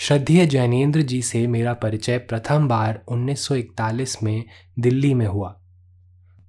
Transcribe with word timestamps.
श्रद्धेय 0.00 0.46
जैनेन्द्र 0.46 1.02
जी 1.02 1.22
से 1.22 1.46
मेरा 1.46 1.74
परिचय 1.74 2.18
प्रथम 2.18 2.68
बार 2.68 3.02
1941 3.08 4.22
में 4.22 4.44
दिल्ली 4.78 5.14
में 5.14 5.26
हुआ। 5.26 5.60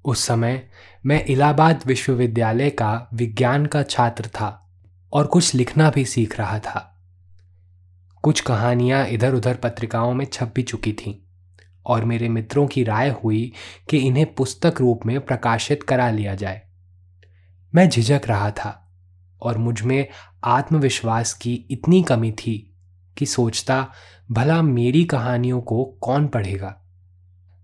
उस 0.06 0.26
समय 0.26 0.70
मैं 1.06 1.26
इलाहाबाद 1.26 1.80
विश्वविद्यालय 1.86 2.70
का 2.70 3.10
विज्ञान 3.14 3.66
का 3.66 3.84
छात्र 3.84 4.28
था 4.28 4.70
और 5.14 5.28
कुछ 5.28 5.56
लिखना 5.56 5.90
भी 5.90 6.06
सीख 6.06 6.40
रहा 6.40 6.60
था। 6.60 7.02
कुछ 8.24 8.42
कहानियाँ 8.42 9.08
इधर 9.08 9.34
उधर 9.34 9.56
पत्रिकाओं 9.56 10.14
में 10.14 10.26
छप 10.26 10.52
भी 10.56 10.64
चुकी 10.64 10.94
थीं 10.94 11.16
और 11.86 12.06
मेरे 12.06 12.30
मित्रों 12.30 12.68
की 12.68 12.84
राय 12.84 13.10
हुई 13.10 13.54
कि 13.90 13.98
इन्हें 13.98 14.34
पुस्तक 14.34 14.74
रूप 14.80 15.00
में 15.06 15.22
प्रकाशित 15.22 15.84
करा 15.84 16.12
लिया 16.12 16.36
जाए। 16.36 16.62
मैं 17.76 17.90
झिझक 17.90 18.22
रहा 18.26 18.52
था 18.52 18.92
और 19.42 19.58
मुझमें 19.58 20.08
आत्मविश्वास 20.44 21.34
की 21.34 21.54
इतनी 21.54 22.04
कमी 22.04 22.32
थी 22.32 22.66
कि 23.20 23.26
सोचता, 23.26 23.88
भला 24.32 24.62
मेरी 24.62 25.04
कहानियों 25.06 25.62
को 25.62 25.84
कौन 25.86 26.28
पढ़ेगा? 26.28 26.76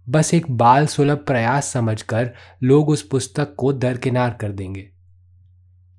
बस 0.10 0.34
एक 0.34 0.52
बाल 0.52 0.88
सुलभ 0.88 1.18
प्रयास 1.18 1.66
समझकर 1.66 2.32
लोग 2.64 2.90
उस 2.90 3.02
पुस्तक 3.02 3.56
को 3.58 3.74
दरकिनार 3.74 4.30
कर 4.30 4.52
देंगे। 4.52 4.90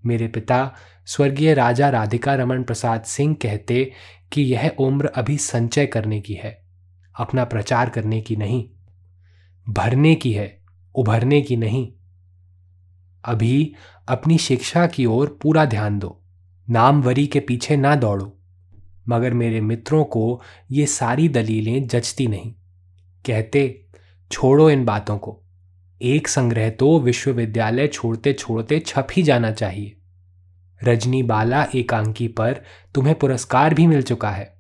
मेरे 0.05 0.29
पिता, 0.29 0.75
स्वर्गीय 1.07 1.55
राजा 1.55 1.89
राधिका 1.89 2.35
रमन 2.35 2.63
प्रसाद 2.63 3.03
सिंह 3.03 3.35
कहते 3.43 3.93
कि 4.33 4.43
यह 4.43 4.73
उम्र 4.79 5.07
अभी 5.07 5.37
संचय 5.37 5.87
करने 5.87 6.21
की 6.21 6.35
है, 6.35 6.65
अपना 7.21 7.45
प्रचार 7.45 7.91
करने 7.91 8.21
की 8.21 8.37
नहीं, 8.37 8.69
भरने 9.69 10.15
की 10.15 10.33
है, 10.33 10.65
उभरने 10.95 11.41
की 11.41 11.57
नहीं। 11.57 11.93
अभी 13.25 13.75
अपनी 14.09 14.39
शिक्षा 14.39 14.87
की 14.87 15.07
ओर 15.07 15.39
पूरा 15.43 15.65
ध्यान 15.65 15.99
दो, 15.99 16.23
नामवरी 16.71 17.27
के 17.27 17.41
पीछे 17.41 17.77
ना 17.77 17.95
दौड़ो। 17.97 18.33
मगर 19.09 19.35
मेरे 19.35 19.61
मित्रों 19.61 20.05
को 20.05 20.43
ये 20.71 20.87
सारी 20.87 21.29
दलीलें 21.29 21.87
जचती 21.87 22.27
नहीं। 22.27 22.55
कहते, 23.27 23.87
छोड़ो 24.33 24.71
इन 24.71 24.85
बातों 24.85 25.19
को। 25.19 25.43
एक 26.03 26.29
संग्रह 26.29 26.71
तो 26.71 27.01
विश्वविद्यालय 27.01 27.87
छोड़ते 27.87 28.33
छोड़ते 28.33 28.79
छप 28.87 29.07
ही 29.13 29.23
जाना 29.23 29.53
चाहिए। 29.53 29.97
रजनी 30.85 31.23
बाला 31.23 31.67
एकांकी 31.75 32.29
पर 32.29 32.63
तुम्हें 32.95 33.19
पुरस्कार 33.19 33.75
भी 33.75 33.87
मिल 33.87 34.03
चुका 34.03 34.31
है। 34.31 34.57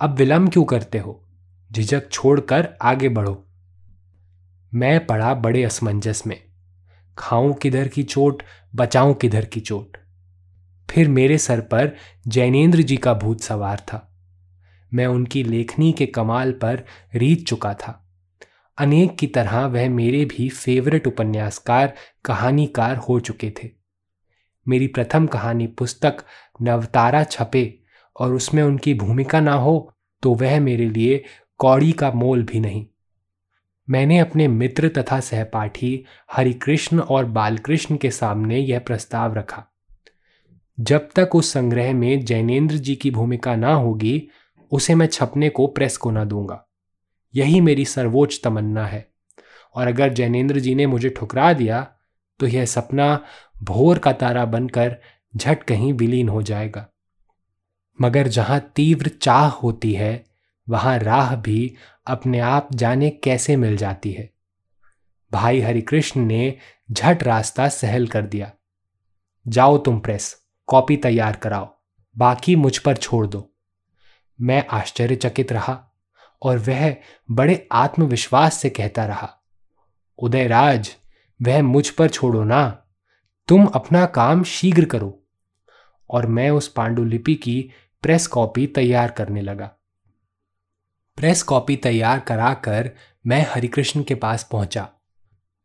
अब 0.00 0.14
विलंब 0.14 0.52
क्यों 0.52 0.64
करते 0.64 0.98
हो? 0.98 1.28
झिझक 1.72 2.10
छोड़कर 2.10 2.68
आगे 2.82 3.08
बढ़ो। 3.08 3.46
मैं 4.74 5.06
पड़ा 5.06 5.34
बड़े 5.34 5.64
असमंजस 5.64 6.22
में। 6.26 6.44
खाऊं 7.18 7.54
किधर 7.54 7.88
की 7.88 8.02
चोट, 8.02 8.42
बचाऊं 8.74 9.14
किधर 9.14 9.44
की 9.44 9.60
चोट। 9.60 9.96
फिर 10.90 11.08
मेरे 11.08 11.38
सर 11.38 11.60
पर 11.60 11.92
जैनेन्द्र 12.26 12.82
जी 12.82 12.96
का 12.96 13.14
भूत 13.14 13.40
सवार 13.40 13.78
था। 13.78 14.02
मैं 14.92 15.06
उनकी 15.06 15.42
लेखनी 15.42 15.92
के 15.92 16.06
कमाल 16.06 16.52
पर 16.52 16.84
रीत 17.14 17.46
चुका 17.46 17.74
था। 17.74 18.02
अनेक 18.78 19.16
की 19.18 19.26
तरह 19.26 19.66
वह 19.66 19.88
मेरे 19.88 20.24
भी 20.24 20.48
फेवरेट 20.48 21.06
उपन्यासकार, 21.06 21.94
कहानीकार 22.24 22.96
हो 22.96 23.20
चुके 23.20 23.50
थे। 23.50 23.70
मेरी 24.66 24.86
प्रथम 24.86 25.26
कहानी 25.26 25.66
पुस्तक 25.66 26.24
नवतारा 26.62 27.24
छपे 27.24 27.78
और 28.16 28.34
उसमें 28.34 28.62
उनकी 28.62 28.94
भूमिका 28.94 29.40
ना 29.40 29.52
हो 29.52 29.92
तो 30.22 30.34
वह 30.34 30.58
मेरे 30.60 30.88
लिए 30.90 31.24
कौड़ी 31.58 31.92
का 31.92 32.10
मोल 32.10 32.42
भी 32.42 32.60
नहीं। 32.60 32.86
मैंने 33.88 34.18
अपने 34.18 34.48
मित्र 34.48 34.88
तथा 34.88 35.20
सहपाठी 35.20 36.04
हरिकृष्ण 36.32 37.00
और 37.00 37.24
बालकृष्ण 37.24 37.96
के 37.96 38.10
सामने 38.10 38.58
यह 38.58 38.78
प्रस्ताव 38.78 39.34
रखा। 39.34 39.64
जब 40.80 41.08
तक 41.16 41.30
उस 41.34 41.52
संग्रह 41.52 41.94
में 41.94 42.24
जैनेन्द्र 42.24 42.76
जी 42.76 42.96
की 42.96 43.10
भूमिका 43.10 43.56
ना 43.56 43.74
होगी, 43.74 44.28
उसे 44.70 44.94
मैं 44.94 45.06
छपने 45.06 45.48
को 45.48 45.66
प्रेस 45.66 45.96
को 45.96 46.10
ना 46.10 46.24
दूँगा। 46.24 46.66
यही 47.34 47.60
मेरी 47.60 47.84
सर्वोच्च 47.84 48.40
तमन्ना 48.44 48.86
है। 48.86 49.08
और 49.74 49.86
अगर 49.86 50.12
जैनेन्द्र 50.12 50.60
जी 50.60 50.74
ने 50.74 50.86
मुझे 50.86 51.08
ठुकरा 51.08 51.52
दिया 51.52 51.92
तो 52.38 52.46
यह 52.46 52.64
सपना 52.64 53.24
भोर 53.62 53.98
का 53.98 54.12
तारा 54.12 54.44
बनकर 54.44 54.96
झट 55.36 55.62
कहीं 55.62 55.92
विलीन 55.92 56.28
हो 56.28 56.42
जाएगा। 56.42 56.88
मगर 58.00 58.28
जहाँ 58.28 58.60
तीव्र 58.76 59.08
चाह 59.08 59.48
होती 59.48 59.92
है, 59.92 60.24
वहाँ 60.68 60.98
राह 60.98 61.36
भी 61.36 61.74
अपने 62.06 62.38
आप 62.38 62.68
जाने 62.74 63.10
कैसे 63.10 63.56
मिल 63.56 63.76
जाती 63.76 64.12
है। 64.12 64.30
भाई 65.32 65.60
हरिकृष्ण 65.60 66.20
ने 66.20 66.56
झट 66.92 67.22
रास्ता 67.22 67.68
सहल 67.68 68.06
कर 68.06 68.22
दिया। 68.26 68.52
जाओ 69.48 69.78
तुम 69.78 70.00
प्रेस। 70.00 70.45
कॉपी 70.68 70.96
तैयार 70.96 71.36
कराओ, 71.36 71.68
बाकी 72.16 72.56
मुझ 72.56 72.78
पर 72.78 72.96
छोड़ 72.96 73.26
दो। 73.26 73.50
मैं 74.40 74.64
आश्चर्यचकित 74.70 75.52
रहा 75.52 75.78
और 76.42 76.58
वह 76.58 76.96
बड़े 77.30 77.68
आत्मविश्वास 77.72 78.54
से 78.54 78.70
कहता 78.70 79.06
रहा, 79.06 79.30
उदयराज, 80.18 80.96
वह 81.40 81.62
मुझ 81.62 81.88
पर 81.90 82.08
छोड़ो 82.08 82.44
ना, 82.44 82.82
तुम 83.48 83.66
अपना 83.66 84.04
काम 84.06 84.42
शीघ्र 84.44 84.84
करो। 84.84 85.22
और 86.10 86.26
मैं 86.26 86.50
उस 86.50 86.68
पांडुलिपि 86.68 87.34
की 87.34 87.70
प्रेस 88.02 88.26
कॉपी 88.26 88.66
तैयार 88.66 89.10
करने 89.10 89.40
लगा। 89.40 89.70
प्रेस 91.18 91.42
कॉपी 91.42 91.76
तैयार 91.76 92.20
कराकर 92.20 92.90
मैं 93.26 93.46
हरिकृष्ण 93.50 94.02
के 94.02 94.14
पास 94.14 94.48
पहुँचा 94.52 94.88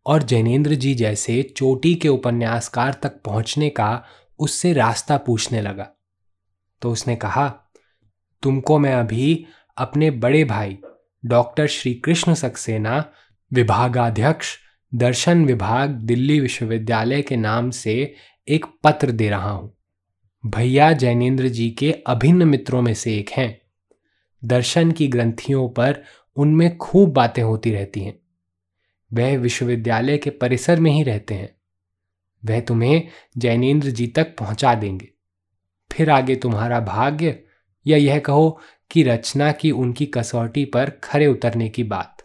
और 0.05 0.23
जैनेन्द्र 0.23 0.75
जी 0.75 0.93
जैसे 0.95 1.41
चोटी 1.57 1.95
के 1.95 2.07
उपन्यासकार 2.07 2.93
तक 2.93 3.21
पहुँचने 3.21 3.69
का 3.69 4.03
उससे 4.41 4.73
रास्ता 4.73 5.17
पूछने 5.17 5.61
लगा। 5.61 5.91
तो 6.81 6.91
उसने 6.91 7.15
कहा, 7.15 7.49
तुमको 8.43 8.79
मैं 8.79 8.93
अभी 8.93 9.45
अपने 9.77 10.11
बड़े 10.11 10.43
भाई, 10.43 10.77
डॉक्टर 11.25 11.67
श्री 11.67 11.93
कृष्ण 11.93 12.33
सक्सेना, 12.33 13.11
विभागाध्यक्ष, 13.53 14.57
दर्शन 14.95 15.45
विभाग, 15.45 15.89
दिल्ली 15.89 16.39
विश्वविद्यालय 16.39 17.21
के 17.21 17.35
नाम 17.35 17.69
से 17.69 18.15
एक 18.47 18.65
पत्र 18.83 19.11
दे 19.11 19.29
रहा 19.29 19.51
हूँ। 19.51 19.77
भैया 20.45 20.91
जैनेन्द्र 20.91 21.47
जी 21.47 21.69
के 21.69 21.91
अभिन्न 21.91 22.47
मित्रों 22.47 22.81
में 22.81 22.93
से 22.93 23.17
एक 23.17 23.29
हैं। 23.29 23.61
दर्शन 24.45 24.91
की 24.91 25.07
ग्रंथियों 25.07 25.69
पर 25.69 26.03
उनमें 26.35 26.77
खूब 26.77 27.13
बातें 27.13 27.43
होती 27.43 27.71
रहती 27.71 28.01
हैं। 28.01 28.19
वह 29.13 29.37
विश्वविद्यालय 29.37 30.17
के 30.17 30.29
परिसर 30.29 30.79
में 30.79 30.91
ही 30.91 31.03
रहते 31.03 31.33
हैं। 31.33 31.60
वह 32.45 32.61
तुम्हें 32.61 33.07
जैनेन्द्र 33.37 33.89
जी 33.89 34.07
तक 34.07 34.35
पहुँचा 34.37 34.75
देंगे। 34.75 35.09
फिर 35.91 36.09
आगे 36.09 36.35
तुम्हारा 36.35 36.79
भाग्य, 36.79 37.43
या 37.87 37.97
यह 37.97 38.19
कहो 38.19 38.59
कि 38.91 39.03
रचना 39.03 39.51
की 39.51 39.71
उनकी 39.71 40.05
कसौटी 40.05 40.65
पर 40.65 40.89
खरे 41.03 41.27
उतरने 41.27 41.69
की 41.69 41.83
बात। 41.83 42.17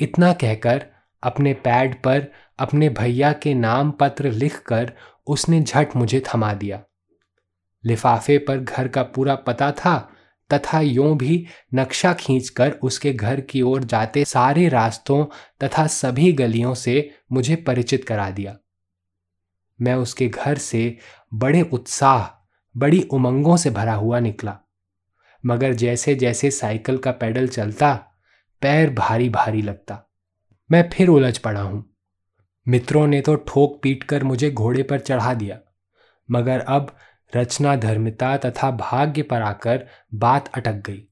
इतना 0.00 0.32
कहकर 0.32 0.86
अपने 1.22 1.54
पैड 1.54 2.02
पर 2.02 2.26
अपने 2.58 2.88
भैया 2.88 3.32
के 3.32 3.54
नाम 3.54 3.90
पत्र 3.90 4.32
लिखकर 4.32 4.92
उसने 5.26 5.60
झट 5.62 5.96
मुझे 5.96 6.22
थमा 6.34 6.54
दिया। 6.54 6.82
लिफाफे 7.84 8.38
पर 8.38 8.58
घर 8.58 8.88
का 8.88 9.02
पूरा 9.02 9.34
पता 9.34 9.72
था, 9.72 10.10
तथा 10.52 10.80
यूँ 10.80 11.16
भी 11.16 11.46
नक्शा 11.74 12.12
खींचकर 12.12 12.70
उसके 12.70 13.12
घर 13.12 13.40
की 13.40 13.62
ओर 13.62 13.84
जाते 13.84 14.24
सारे 14.24 14.68
रास्तों 14.68 15.24
तथा 15.64 15.86
सभी 15.86 16.32
गलियों 16.32 16.74
से 16.74 17.10
मुझे 17.32 17.56
परिचित 17.56 18.04
करा 18.04 18.30
दिया। 18.30 18.56
मैं 19.80 19.94
उसके 19.94 20.28
घर 20.28 20.58
से 20.58 20.98
बड़े 21.34 21.62
उत्साह, 21.62 22.48
बड़ी 22.76 23.02
उमंगों 23.02 23.56
से 23.56 23.70
भरा 23.70 23.94
हुआ 23.94 24.20
निकला। 24.20 24.58
मगर 25.46 25.72
जैसे 25.72 26.14
जैसे 26.14 26.50
साइकिल 26.50 26.98
का 26.98 27.12
पैडल 27.12 27.48
चलता, 27.48 27.94
पैर 28.60 28.90
भारी 28.90 29.28
भारी 29.28 29.62
लगता। 29.62 30.10
मैं 30.70 30.90
फिर 30.90 31.08
उलझ 31.08 31.38
पड़ा 31.38 31.60
हूँ। 31.60 31.96
मित्रों 32.68 33.06
ने 33.06 33.20
तो 33.20 33.34
ठोक 33.34 33.80
पीट 33.82 34.02
कर 34.02 34.24
मुझे 34.24 34.50
घोड़े 34.50 34.82
पर 34.82 35.00
चढ़ा 35.00 35.34
दिया। 35.34 35.58
मगर 36.30 36.60
अब 36.60 36.96
रचना, 37.36 37.76
धर्मिता 37.76 38.36
तथा 38.36 38.70
भाग्य 38.70 39.22
पर 39.22 39.42
आकर 39.42 39.86
बात 40.14 40.48
अटक 40.54 40.74
गई। 40.74 41.08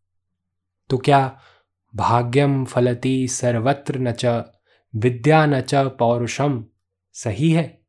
तो 0.91 0.99
क्या 0.99 1.41
भाग्यम 1.97 2.65
फलती 2.65 3.29
सर्वत्र 3.29 3.99
न 3.99 4.13
च, 4.13 4.45
विद्या 4.97 5.47
न 5.47 5.61
च 5.61 5.75
पौरुषम, 5.75 6.65
सही 7.13 7.53
है? 7.53 7.86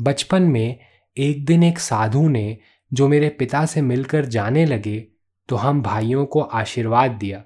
बचपन 0.00 0.42
में 0.42 0.78
एक 1.16 1.44
दिन 1.46 1.62
एक 1.62 1.78
साधु 1.78 2.28
ने 2.28 2.58
जो 2.92 3.08
मेरे 3.08 3.28
पिता 3.28 3.66
से 3.66 3.82
मिलकर 3.82 4.24
जाने 4.24 4.66
लगे 4.66 5.08
तो 5.48 5.56
हम 5.56 5.82
भाइयों 5.82 6.26
को 6.26 6.40
आशीर्वाद 6.40 7.10
दिया। 7.10 7.44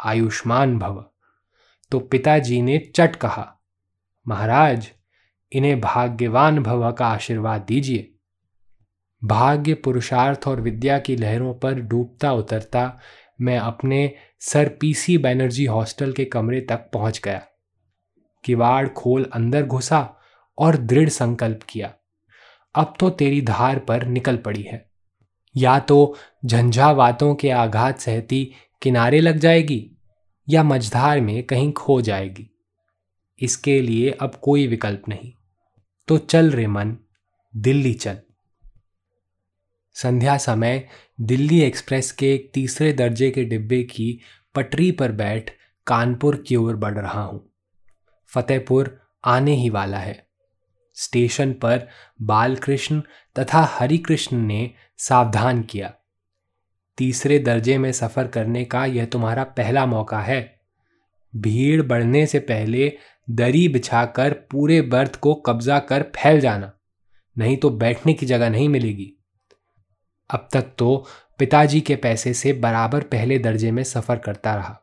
आयुष्मान 0.00 0.78
भव। 0.78 1.04
तो 1.90 2.00
पिताजी 2.00 2.62
ने 2.62 2.78
चट 2.96 3.16
कहा, 3.16 3.56
महाराज, 4.28 4.90
इन्हें 5.52 5.80
भाग्यवान 5.80 6.62
भव 6.62 6.92
का 6.92 7.06
आशीर्वाद 7.06 7.60
दीजिए। 7.60 8.14
भाग्य, 9.24 9.74
पुरुषार्थ 9.74 10.48
और 10.48 10.60
विद्या 10.60 10.98
की 10.98 11.16
लहरों 11.16 11.54
पर 11.54 11.80
डूबता 11.80 12.32
उतरता 12.32 13.00
मैं 13.40 13.58
अपने 13.58 14.12
सर 14.40 14.68
पीसी 14.80 15.18
बैनर्जी 15.18 15.64
हॉस्टल 15.64 16.12
के 16.12 16.24
कमरे 16.24 16.60
तक 16.60 16.90
पहुँच 16.92 17.20
गया। 17.24 17.42
किवाड़ 18.44 18.88
खोल 18.88 19.30
अंदर 19.32 19.66
घुसा 19.66 20.16
और 20.60 20.76
दृढ़ 20.76 21.08
संकल्प 21.08 21.60
किया। 21.68 21.94
अब 22.74 22.94
तो 23.00 23.10
तेरी 23.10 23.42
धार 23.42 23.78
पर 23.78 24.04
निकल 24.04 24.36
पड़ी 24.36 24.62
है। 24.62 24.90
या 25.56 25.78
तो 25.78 26.16
झंझावातों 26.46 27.34
के 27.34 27.50
आघात 27.50 28.00
सहती 28.00 28.52
किनारे 28.82 29.20
लग 29.20 29.38
जाएगी 29.38 29.90
या 30.48 30.62
मझधार 30.62 31.20
में 31.20 31.42
कहीं 31.42 31.72
खो 31.72 32.00
जाएगी। 32.00 32.50
इसके 33.40 33.82
लिए 33.82 34.10
अब 34.10 34.34
कोई 34.34 34.66
विकल्प 34.66 35.02
नहीं। 35.08 35.32
तो 36.08 36.18
चल 36.18 36.50
रे 36.50 36.66
मन, 36.66 36.96
दिल्ली 37.56 37.94
चल। 37.94 38.18
संध्या 39.94 40.36
समय 40.36 40.88
दिल्ली 41.20 41.60
एक्सप्रेस 41.60 42.12
के 42.12 42.34
एक 42.34 42.50
तीसरे 42.54 42.92
दर्जे 42.92 43.30
के 43.30 43.44
डिब्बे 43.44 43.82
की 43.82 44.20
पटरी 44.54 44.92
पर 44.92 45.12
बैठ 45.12 45.50
कानपुर 45.86 46.36
की 46.36 46.56
ओर 46.56 46.76
बढ़ 46.76 46.98
रहा 46.98 47.22
हूँ। 47.22 47.52
फतेहपुर 48.26 49.00
आने 49.24 49.54
ही 49.54 49.70
वाला 49.70 49.98
है। 49.98 50.29
स्टेशन 51.00 51.52
पर 51.52 51.86
बालकृष्ण 52.22 53.00
तथा 53.36 53.62
हरिकृष्ण 53.70 54.36
ने 54.38 54.70
सावधान 54.98 55.62
किया। 55.62 55.92
तीसरे 56.98 57.38
दर्जे 57.38 57.76
में 57.78 57.90
सफ़र 57.92 58.26
करने 58.26 58.64
का 58.64 58.84
यह 58.86 59.04
तुम्हारा 59.04 59.44
पहला 59.52 59.84
मौका 59.86 60.20
है। 60.20 60.40
भीड़ 61.34 61.82
बढ़ने 61.82 62.26
से 62.26 62.38
पहले 62.40 62.92
दरी 63.28 63.68
बिछाकर 63.68 64.32
पूरे 64.50 64.80
बर्थ 64.82 65.16
को 65.16 65.34
कब्जा 65.36 65.78
कर 65.78 66.02
फैल 66.16 66.40
जाना, 66.40 66.72
नहीं 67.36 67.56
तो 67.56 67.70
बैठने 67.70 68.12
की 68.14 68.26
जगह 68.26 68.50
नहीं 68.50 68.68
मिलेगी। 68.68 69.12
अब 70.30 70.48
तक 70.52 70.72
तो 70.78 71.06
पिताजी 71.38 71.80
के 71.80 71.96
पैसे 71.96 72.32
से 72.34 72.52
बराबर 72.52 73.02
पहले 73.02 73.38
दर्जे 73.38 73.70
में 73.70 73.82
सफ़र 73.84 74.18
करता 74.18 74.54
रहा। 74.54 74.80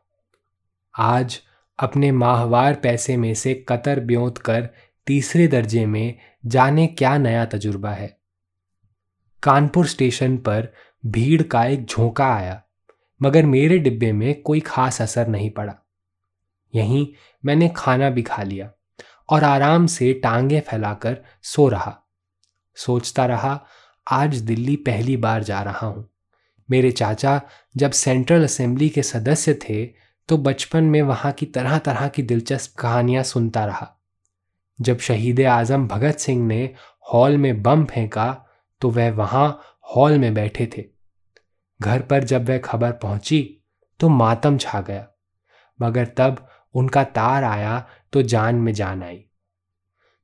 आज 0.94 1.40
अपने 1.78 2.10
माहवार 2.12 2.74
पैसे 2.74 3.16
में 3.16 3.32
से 3.34 3.54
कतर 3.68 4.00
ब्योत 4.00 4.38
कर 4.38 4.68
तीसरे 5.08 5.46
दर्जे 5.48 5.84
में 5.86 6.14
जाने 6.44 6.86
क्या 6.88 7.16
नया 7.18 7.44
तजुर्बा 7.44 7.90
है। 7.90 8.16
कानपुर 9.42 9.86
स्टेशन 9.86 10.36
पर 10.36 10.68
भीड़ 11.04 11.42
का 11.42 11.64
एक 11.64 11.84
झोंका 11.84 12.26
आया, 12.26 12.62
मगर 13.20 13.46
मेरे 13.46 13.78
डिब्बे 13.78 14.12
में 14.12 14.42
कोई 14.42 14.60
खास 14.60 15.00
असर 15.02 15.28
नहीं 15.28 15.50
पड़ा। 15.50 15.74
यहीं 16.74 17.06
मैंने 17.44 17.72
खाना 17.76 18.10
भी 18.10 18.22
खा 18.22 18.42
लिया 18.42 18.70
और 19.28 19.44
आराम 19.44 19.86
से 19.86 20.12
टांगे 20.12 20.60
फैलाकर 20.60 21.16
सो 21.42 21.68
रहा। 21.68 21.96
सोचता 22.76 23.26
रहा, 23.26 23.60
आज 24.06 24.36
दिल्ली 24.36 24.76
पहली 24.76 25.16
बार 25.16 25.42
जा 25.42 25.62
रहा 25.62 25.86
हूँ। 25.86 26.08
मेरे 26.68 26.90
चाचा 26.90 27.40
जब 27.76 27.90
सेंट्रल 27.90 28.44
असेंबली 28.44 28.88
के 28.88 29.02
सदस्य 29.02 29.54
थे 29.62 29.84
तो 30.28 30.36
बचपन 30.38 30.84
में 30.84 31.02
वहाँ 31.02 31.32
की 31.32 31.46
तरह 31.46 31.78
तरह 31.78 32.08
की 32.08 32.22
दिलचस्प 32.22 32.78
कहानियाँ 32.80 33.22
सुनता 33.24 33.64
रहा। 33.66 33.94
जब 34.78 34.98
शहीद 34.98 35.40
आज़म 35.40 35.86
भगत 35.88 36.18
सिंह 36.18 36.46
ने 36.46 36.70
हॉल 37.12 37.36
में 37.36 37.62
बम 37.62 37.84
फेंका 37.84 38.44
तो 38.80 38.90
वह 38.90 39.10
वहाँ 39.10 39.60
हॉल 39.96 40.18
में 40.18 40.34
बैठे 40.34 40.68
थे। 40.76 40.84
घर 41.80 42.00
पर 42.00 42.24
जब 42.24 42.48
वह 42.48 42.58
खबर 42.58 42.92
पहुँची 42.92 43.40
तो 44.00 44.08
मातम 44.08 44.58
छा 44.58 44.80
गया। 44.80 45.06
मगर 45.78 46.06
तब 46.16 46.46
उनका 46.74 47.04
तार 47.04 47.44
आया 47.44 47.86
तो 48.12 48.22
जान 48.22 48.54
में 48.54 48.72
जान 48.72 49.02
आई। 49.02 49.24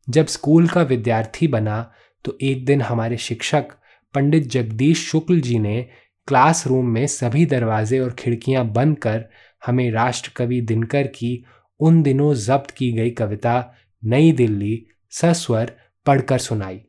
जब 0.09 0.27
स्कूल 0.27 0.69
का 0.69 0.83
विद्यार्थी 0.83 1.49
बना 1.49 1.93
तो 2.25 2.37
एक 2.43 2.65
दिन 2.67 2.83
हमारे 2.83 3.17
शिक्षक 3.17 3.73
पंडित 4.15 4.47
जगदीश 4.47 5.07
शुक्ल 5.11 5.41
जी 5.41 5.59
ने 5.59 5.81
क्लासरूम 6.29 6.89
में 6.89 7.07
सभी 7.07 7.47
दरवाजे 7.47 7.99
और 8.00 8.11
खिड़कियाँ 8.11 8.65
बंद 8.65 8.99
कर 8.99 9.25
हमें 9.67 9.91
राष्ट्रकवि 9.91 10.61
दिनकर 10.61 11.07
की 11.07 11.45
उन 11.81 12.03
दिनों 12.03 12.35
जब्त 12.35 12.71
की 12.71 12.93
गई 12.93 13.11
कविता 13.11 13.75
नई 14.05 14.33
दिल्ली, 14.33 14.87
सस्वर 15.11 15.81
पढ़कर 16.06 16.39
सुनाई। 16.39 16.81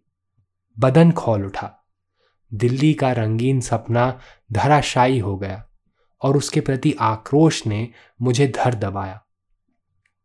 बदन 0.79 1.11
खोल 1.11 1.45
उठा। 1.45 1.87
दिल्ली 2.53 2.93
का 2.93 3.11
रंगीन 3.11 3.61
सपना 3.61 4.19
धराशायी 4.51 5.19
हो 5.19 5.37
गया 5.37 5.69
और 6.21 6.37
उसके 6.37 6.61
प्रति 6.61 6.95
आक्रोश 6.99 7.67
ने 7.67 7.89
मुझे 8.21 8.47
धर 8.47 8.73
दबाया। 8.73 9.25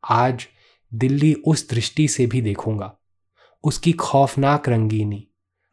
आज 0.09 0.49
दिल्ली 0.95 1.35
उस 1.35 1.71
दृष्टि 1.71 2.09
से 2.09 2.27
भी 2.27 2.41
देखूँगा। 2.41 2.97
उसकी 3.65 3.93
खौफनाक 3.93 4.69
रंगीनी, 4.69 5.29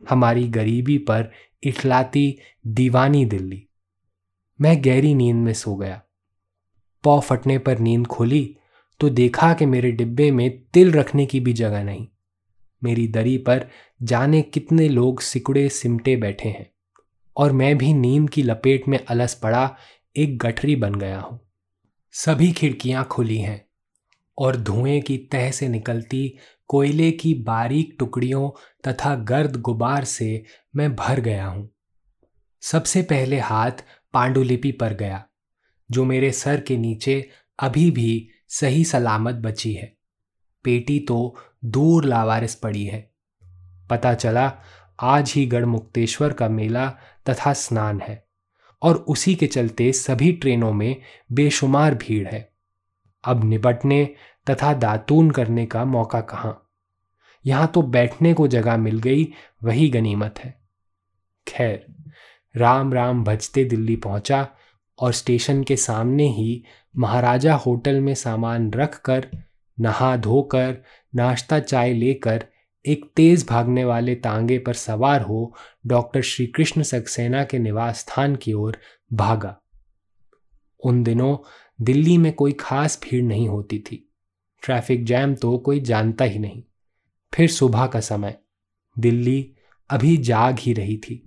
हमारी 0.10 0.48
गरीबी 0.48 0.98
पर 0.98 1.32
इठलाती 1.64 2.40
दीवानी 2.68 3.26
दिल्ली। 3.26 3.68
मैं 4.62 4.84
गहरी 4.86 5.16
नींद 5.16 5.38
में 5.38 5.54
सो 5.54 5.76
गया। 5.76 6.02
पौ 7.04 7.20
फटने 7.20 7.58
पर 7.58 7.80
नींद 7.80 8.08
खोली 8.08 8.58
तो 9.00 9.10
देखा 9.10 9.54
कि 9.54 9.66
मेरे 9.66 9.92
डिब्बे 9.92 10.30
में 10.32 10.50
तिल 10.74 10.92
रखने 10.92 11.26
की 11.26 11.40
भी 11.40 11.54
जगह 11.54 11.84
नहीं। 11.84 12.08
मेरी 12.82 13.08
दरी 13.08 13.38
पर 13.38 13.68
जाने 14.02 14.42
कितने 14.42 14.88
लोग 14.90 15.22
सिकुड़े 15.22 15.68
सिमटे 15.70 16.16
बैठे 16.16 16.50
हैं 16.50 16.70
और 17.38 17.52
मैं 17.52 17.78
भी 17.78 17.94
नींद 17.94 18.30
की 18.30 18.44
लपेट 18.44 18.88
में 18.88 19.00
अलस 19.00 19.34
पड़ा 19.34 19.76
एक 20.16 20.38
गठरी 20.38 20.76
बन 20.76 20.96
गया 20.96 21.20
हूँ। 21.20 21.40
सभी 22.14 22.52
खिड़कियाँ 22.52 23.04
खुली 23.06 23.38
हैं 23.38 23.66
और 24.38 24.56
धुएँ 24.56 25.00
की 25.02 25.18
तह 25.32 25.50
से 25.52 25.68
निकलती 25.68 26.38
कोयले 26.70 27.12
की 27.12 27.34
बारीक 27.34 27.96
टुकड़ियों 28.00 28.50
तथा 28.88 29.16
गर्द 29.16 29.56
गुबार 29.62 30.04
से 30.04 30.44
मैं 30.76 30.96
भर 30.96 31.20
गया 31.20 31.46
हूँ। 31.46 31.70
सबसे 32.64 33.02
पहले 33.02 33.40
हाथ 33.40 33.84
पांडुलिपि 34.14 34.72
पर 34.72 34.94
गया, 34.94 35.24
जो 35.90 36.06
मेरे 36.06 36.32
सर 36.32 36.62
के 36.62 36.78
नीचे 36.78 37.30
अभी 37.60 37.90
भी 37.92 38.30
सही 38.50 38.84
सलामत 38.84 39.36
बची 39.36 39.74
है। 39.74 39.98
पेटी 40.64 41.00
तो 41.00 41.36
दूर 41.66 42.06
लावारिस 42.06 42.56
पड़ी 42.56 42.86
है। 42.86 43.12
पता 43.90 44.14
चला, 44.14 44.54
आज 45.00 45.34
ही 45.36 45.46
गढ़ 45.46 45.66
मुक्तेश्वर 45.66 46.34
का 46.34 46.50
मेला 46.50 46.90
तथा 47.30 47.54
स्नान 47.54 48.02
है 48.02 48.28
और 48.82 48.96
उसी 48.96 49.36
के 49.36 49.48
चलते 49.48 49.92
सभी 49.92 50.32
ट्रेनों 50.32 50.74
में 50.74 51.02
बेशुमार 51.32 51.96
भीड़ 51.96 52.28
है। 52.28 52.54
अब 53.24 53.44
निपटने 53.44 54.16
तथा 54.50 54.74
दातून 54.74 55.32
करने 55.32 55.66
का 55.66 55.86
मौका 55.86 56.22
कहाँ? 56.22 56.64
यहाँ 57.46 57.68
तो 57.68 57.82
बैठने 57.82 58.34
को 58.34 58.48
जगह 58.48 58.78
मिल 58.78 59.00
गई, 59.00 59.34
वही 59.64 59.90
गनीमत 59.90 60.40
है। 60.40 60.62
खैर 61.48 61.86
राम 62.56 62.94
राम 62.94 63.24
भजते 63.24 63.64
दिल्ली 63.64 63.96
पहुँचा 63.96 64.48
और 65.00 65.14
स्टेशन 65.14 65.64
के 65.64 65.76
सामने 65.76 66.28
ही 66.28 66.64
महाराजा 66.98 67.56
होटल 67.56 68.00
में 68.00 68.16
सामान 68.16 68.72
रख 68.72 69.02
कर 69.02 69.28
नहा 69.80 70.18
धोकर, 70.18 70.78
नाश्ता 71.16 71.60
चाय 71.60 71.94
लेकर 71.94 72.46
एक 72.86 73.12
तेज 73.16 73.48
भागने 73.48 73.86
वाले 73.86 74.16
तांगे 74.16 74.60
पर 74.60 74.74
सवार 74.74 75.22
हो 75.22 75.56
डॉक्टर 75.86 76.22
श्री 76.22 76.48
कृष्ण 76.48 76.84
सक्सेना 76.84 77.44
के 77.44 77.60
निवास 77.60 78.00
स्थान 78.00 78.36
की 78.36 78.54
ओर 78.54 78.78
भागा। 79.14 79.62
उन 80.84 81.04
दिनों 81.04 81.38
दिल्ली 81.82 82.18
में 82.18 82.34
कोई 82.34 82.52
खास 82.52 83.00
भीड़ 83.04 83.24
नहीं 83.24 83.50
होती 83.50 83.80
थी। 83.80 84.14
ट्रैफ़िक 84.62 85.06
जैम 85.06 85.36
तो 85.36 85.58
कोई 85.58 85.80
जानता 85.80 86.26
ही 86.26 86.40
नहीं। 86.40 86.64
फिर 87.34 87.50
सुबह 87.50 87.88
का 87.88 88.00
समय। 88.00 88.38
दिल्ली 89.00 89.54
अभी 89.90 90.18
जाग 90.18 90.60
ही 90.60 90.74
रही 90.74 90.98
थी। 90.98 91.27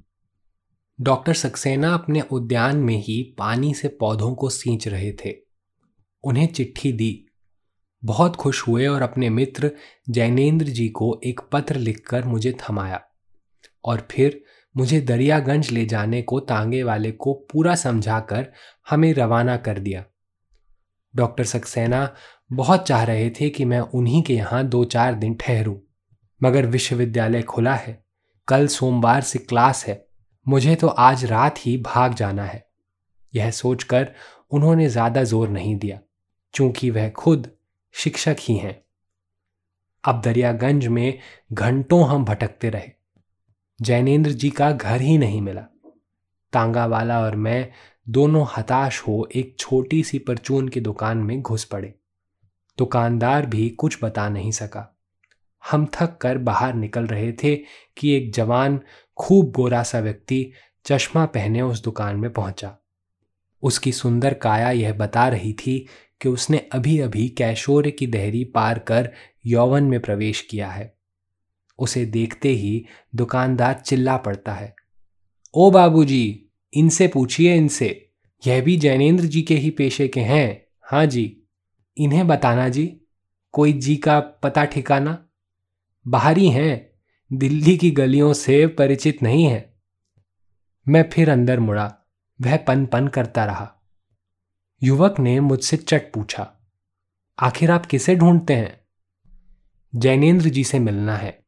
डॉक्टर 1.02 1.34
सक्सेना 1.34 1.94
अपने 1.94 2.20
उद्यान 2.20 2.76
में 2.76 2.96
ही 2.96 3.34
पानी 3.38 3.74
से 3.74 3.88
पौधों 3.88 4.34
को 4.34 4.50
सींच 4.50 4.88
रहे 4.88 5.12
थे। 5.12 5.34
उन्हें 6.24 6.46
चिट्ठी 6.46 6.92
दी। 6.92 7.26
बहुत 8.04 8.36
खुश 8.36 8.68
हुए 8.68 8.86
और 8.86 9.02
अपने 9.02 9.30
मित्र 9.30 9.70
जैनेन्द्र 10.10 10.66
जी 10.66 10.88
को 10.88 11.20
एक 11.24 11.40
पत्र 11.52 11.76
लिखकर 11.76 12.24
मुझे 12.24 12.52
थमाया 12.52 13.00
और 13.84 14.08
फिर 14.10 14.44
मुझे 14.76 15.00
दरियागंज 15.00 15.70
ले 15.70 15.86
जाने 15.86 16.22
को 16.22 16.40
तांगे 16.40 16.82
वाले 16.82 17.12
को 17.12 17.34
पूरा 17.34 17.74
समझाकर 17.74 18.52
हमें 18.90 19.14
रवाना 19.14 19.56
कर 19.56 19.78
दिया। 19.78 20.04
डॉक्टर 21.16 21.44
सक्सेना 21.44 22.14
बहुत 22.52 22.86
चाह 22.86 23.04
रहे 23.04 23.30
थे 23.30 23.50
कि 23.50 23.64
मैं 23.64 23.80
उन्हीं 23.80 24.22
के 24.22 24.34
यहाँ 24.34 24.64
दो 24.64 24.84
चार 24.84 25.14
दिन 25.14 25.34
ठहरूं, 25.34 25.78
मगर 26.42 26.66
विश्वविद्यालय 26.66 27.42
खुला 27.42 27.74
है, 27.74 28.04
कल 28.48 28.66
सोमवार 28.66 29.20
से 29.20 29.38
क्लास 29.38 29.86
है। 29.86 30.09
मुझे 30.46 30.74
तो 30.74 30.88
आज 30.88 31.24
रात 31.24 31.58
ही 31.58 31.76
भाग 31.76 32.14
जाना 32.14 32.44
है। 32.44 32.64
यह 33.34 33.50
सोचकर 33.50 34.10
उन्होंने 34.50 34.88
ज़्यादा 34.88 35.22
ज़ोर 35.24 35.48
नहीं 35.48 35.76
दिया, 35.78 35.98
चूँकि 36.54 36.90
वह 36.90 37.08
खुद 37.10 37.50
शिक्षक 37.94 38.36
ही 38.40 38.56
हैं। 38.56 38.80
अब 40.04 40.20
दरियागंज 40.20 40.86
में 40.86 41.18
घंटों 41.52 42.04
हम 42.08 42.24
भटकते 42.24 42.70
रहे। 42.70 42.90
जैनेन्द्र 43.80 44.30
जी 44.30 44.50
का 44.50 44.70
घर 44.72 45.00
ही 45.00 45.16
नहीं 45.18 45.40
मिला। 45.40 45.66
तांगा 46.52 46.86
वाला 46.86 47.20
और 47.20 47.36
मैं 47.36 47.72
दोनों 48.06 48.46
हताश 48.56 49.00
हो 49.00 49.28
एक 49.34 49.54
छोटी 49.58 50.02
सी 50.02 50.18
परचून 50.18 50.68
की 50.68 50.80
दुकान 50.80 51.18
में 51.18 51.40
घुस 51.42 51.64
पड़े। 51.64 51.94
दुकानदार 52.78 53.46
भी 53.46 53.68
कुछ 53.70 53.98
बता 54.04 54.28
नहीं 54.28 54.50
सका। 54.52 54.86
हम 55.64 55.86
थक 55.94 56.16
कर 56.16 56.38
बाहर 56.38 56.74
निकल 56.74 57.06
रहे 57.06 57.32
थे 57.32 57.54
कि 57.96 58.10
एक 58.10 58.32
जवान 58.32 58.80
खूब 59.20 59.50
गोरा 59.50 59.82
सा 59.82 60.00
व्यक्ति 60.00 60.52
चश्मा 60.84 61.26
पहने 61.26 61.62
उस 61.62 61.82
दुकान 61.82 62.16
में 62.16 62.32
पहुँचा। 62.32 62.78
उसकी 63.62 63.92
सुंदर 63.92 64.34
काया 64.34 64.70
यह 64.70 64.92
बता 64.92 65.28
रही 65.28 65.52
थी 65.52 65.86
कि 66.20 66.28
उसने 66.28 66.58
अभी 66.72 66.98
अभी 66.98 67.28
कैशोर्य 67.28 67.90
की 67.90 68.06
दहरी 68.06 68.44
पार 68.44 68.78
कर 68.78 69.12
यौवन 69.46 69.84
में 69.84 70.00
प्रवेश 70.00 70.40
किया 70.40 70.68
है। 70.68 70.96
उसे 71.78 72.04
देखते 72.04 72.48
ही 72.48 72.86
दुकानदार 73.14 73.74
चिल्ला 73.74 74.16
पड़ता 74.16 74.52
है। 74.52 74.74
ओ 75.54 75.70
बाबूजी, 75.70 76.46
इनसे 76.74 77.08
पूछिए 77.08 77.54
इनसे। 77.54 78.10
यह 78.46 78.62
भी 78.62 78.76
जैनेन्द्र 78.76 79.24
जी 79.24 79.42
के 79.42 79.54
ही 79.54 79.70
पेशे 79.70 80.08
के 80.08 80.20
हैं। 80.20 80.66
हाँ 80.82 81.06
जी। 81.06 81.42
इन्हें 81.96 82.26
बताना 82.26 82.68
जी। 82.68 83.00
कोई 83.52 83.72
जी 83.72 83.96
का 83.96 84.20
पता 84.20 84.64
ठिकाना? 84.64 85.26
बाहरी 86.08 86.48
हैं। 86.48 86.89
दिल्ली 87.32 87.76
की 87.76 87.90
गलियों 87.90 88.32
से 88.32 88.66
परिचित 88.66 89.22
नहीं 89.22 89.44
है। 89.44 89.74
मैं 90.88 91.10
फिर 91.10 91.30
अंदर 91.30 91.60
मुड़ा, 91.60 91.94
वह 92.40 92.56
पन 92.56 92.86
पन 92.86 93.08
करता 93.08 93.44
रहा। 93.44 93.74
युवक 94.82 95.20
ने 95.20 95.40
मुझसे 95.40 95.76
चट 95.76 96.12
पूछा, 96.12 96.52
आखिर 97.38 97.70
आप 97.70 97.86
किसे 97.86 98.16
ढूंढते 98.16 98.54
हैं? 98.54 98.80
जैनेन्द्र 99.94 100.48
जी 100.48 100.64
से 100.64 100.78
मिलना 100.78 101.16
है। 101.16 101.46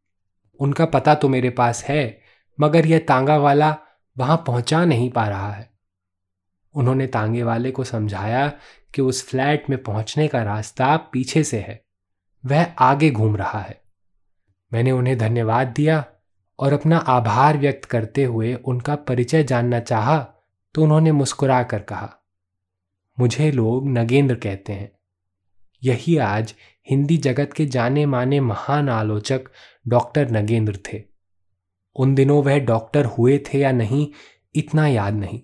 उनका 0.61 0.85
पता 0.85 1.15
तो 1.15 1.29
मेरे 1.29 1.51
पास 1.51 1.85
है, 1.85 2.21
मगर 2.61 2.87
यह 2.87 2.99
तांगा 2.99 3.37
वाला 3.37 3.77
वहाँ 4.19 4.37
पहुँचा 4.37 4.85
नहीं 4.85 5.11
पा 5.11 5.29
रहा 5.29 5.53
है। 5.53 5.71
उन्होंने 6.75 7.07
तांगे 7.07 7.43
वाले 7.43 7.71
को 7.71 7.85
समझाया 7.85 8.49
कि 8.95 9.03
उस 9.03 9.27
फ्लैट 9.27 9.71
में 9.71 9.83
पहुँचने 9.83 10.29
का 10.29 10.43
रास्ता 10.43 10.97
पीछे 10.97 11.45
से 11.45 11.61
है। 11.61 11.85
वह 12.47 12.63
आगे 12.79 13.11
घूम 13.11 13.37
रहा 13.37 13.61
है। 13.61 13.82
मैंने 14.73 14.93
उन्हें 14.93 15.17
धन्यवाद 15.19 15.73
दिया 15.77 16.05
और 16.59 16.73
अपना 16.73 16.97
आभार 16.97 17.59
व्यक्त 17.59 17.85
करते 17.85 18.25
हुए 18.25 18.55
उनका 18.55 18.95
परिचय 19.03 19.45
जानना 19.45 19.81
चाहा 19.81 20.19
तो 20.75 20.83
उन्होंने 20.83 21.13
मुस्कुरा 21.13 21.63
कर 21.63 21.81
कहा, 21.83 22.11
मुझे 23.19 23.51
लोग 23.53 23.89
नगेंद्र 23.89 24.35
कहते 24.35 24.73
हैं। 24.73 24.91
यही 25.83 26.17
आज 26.17 26.55
हिंदी 26.87 27.17
जगत 27.17 27.53
के 27.53 27.67
जाने 27.67 28.05
माने 28.07 28.41
महान 28.41 28.89
आलोचक 28.89 29.49
डॉक्टर 29.89 30.31
नगेंद्र 30.31 30.79
थे। 30.87 31.03
उन 31.97 32.15
दिनों 32.15 32.43
वह 32.43 32.59
डॉक्टर 32.59 33.05
हुए 33.09 33.39
थे 33.47 33.59
या 33.59 33.73
नहीं, 33.73 34.07
इतना 34.55 34.87
याद 34.87 35.15
नहीं। 35.15 35.41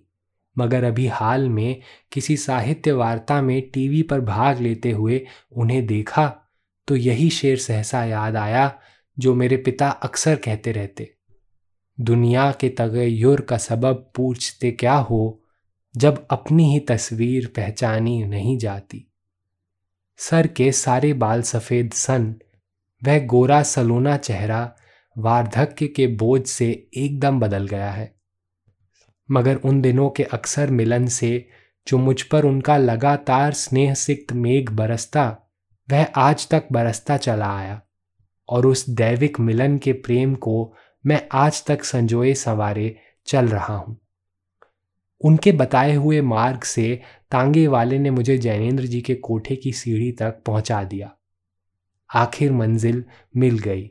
मगर 0.57 0.85
अभी 0.85 1.07
हाल 1.07 1.49
में 1.49 1.81
किसी 2.13 2.37
साहित्य 2.37 2.93
वार्ता 2.93 3.41
में 3.43 3.61
टीवी 3.71 4.03
पर 4.03 4.21
भाग 4.21 4.61
लेते 4.61 4.91
हुए 4.91 5.21
उन्हें 5.53 5.87
देखा 5.87 6.27
तो 6.89 6.97
यही 6.97 7.29
शेर 7.31 7.59
सहसा 7.59 8.05
याद 8.05 8.37
आया 8.37 8.67
जो 9.19 9.35
मेरे 9.35 9.57
पिता 9.57 9.89
अक्सर 9.89 10.37
कहते 10.37 10.73
रहते। 10.73 11.15
दुनिया 12.01 12.53
के 12.53 12.69
तगैयुर 12.69 13.41
का 13.41 13.59
सबब 13.59 14.13
पूछते 14.15 14.71
क्या 14.71 14.95
हो, 14.95 15.43
जब 15.97 16.27
अपनी 16.31 16.73
ही 16.73 16.81
तस्वीर 16.81 17.47
पहचानी 17.47 18.25
नहीं 18.25 18.59
जाती। 18.59 19.13
सर 20.17 20.47
के 20.47 20.73
सारे 20.73 21.13
बाल 21.13 21.43
सफ़ेद 21.43 21.93
सन, 21.93 22.35
वह 23.05 23.27
गोरा 23.27 23.63
सलोना 23.63 24.17
चेहरा 24.17 24.75
वार्धक्य 25.19 25.87
के 25.87 26.07
बोझ 26.07 26.47
से 26.47 26.89
एकदम 26.95 27.41
बदल 27.41 27.67
गया 27.67 27.91
है। 27.91 28.15
मगर 29.31 29.57
उन 29.57 29.81
दिनों 29.81 30.11
के 30.11 30.23
अक्सर 30.23 30.71
मिलन 30.71 31.07
से, 31.07 31.49
जो 31.89 31.99
मुझ 31.99 32.23
पर 32.23 32.45
उनका 32.45 32.77
लगातार 32.77 33.53
स्नेह 33.53 33.95
सिक्त 33.95 34.33
मेघ 34.33 34.71
बरसता, 34.71 35.39
वह 35.91 36.07
आज 36.17 36.49
तक 36.49 36.65
बरसता 36.73 37.17
चला 37.17 37.59
आया। 37.59 37.83
और 38.49 38.67
उस 38.67 38.91
दैविक 38.91 39.41
मिलन 39.41 39.79
के 39.79 39.93
प्रेम 39.93 40.35
को 40.35 40.75
मैं 41.07 41.29
आज 41.33 41.65
तक 41.67 41.85
संजोए 41.85 42.35
संवारे 42.35 42.97
चल 43.27 43.49
रहा 43.49 43.77
हूँ। 43.77 44.01
उनके 45.21 45.53
बताए 45.53 45.95
हुए 45.95 46.21
मार्ग 46.21 46.63
से 46.63 47.03
तांगे 47.31 47.67
वाले 47.67 47.99
ने 47.99 48.11
मुझे 48.11 48.39
जैनेन्द्र 48.39 48.85
जी 48.85 49.01
के 49.01 49.15
कोठे 49.15 49.57
की 49.57 49.73
सीढ़ी 49.73 50.13
तक 50.13 50.43
पहुँचा 50.47 50.85
दिया। 50.85 51.13
आखिर 52.15 52.53
मंजिल 52.53 53.05
मिल 53.37 53.59
गई। 53.59 53.91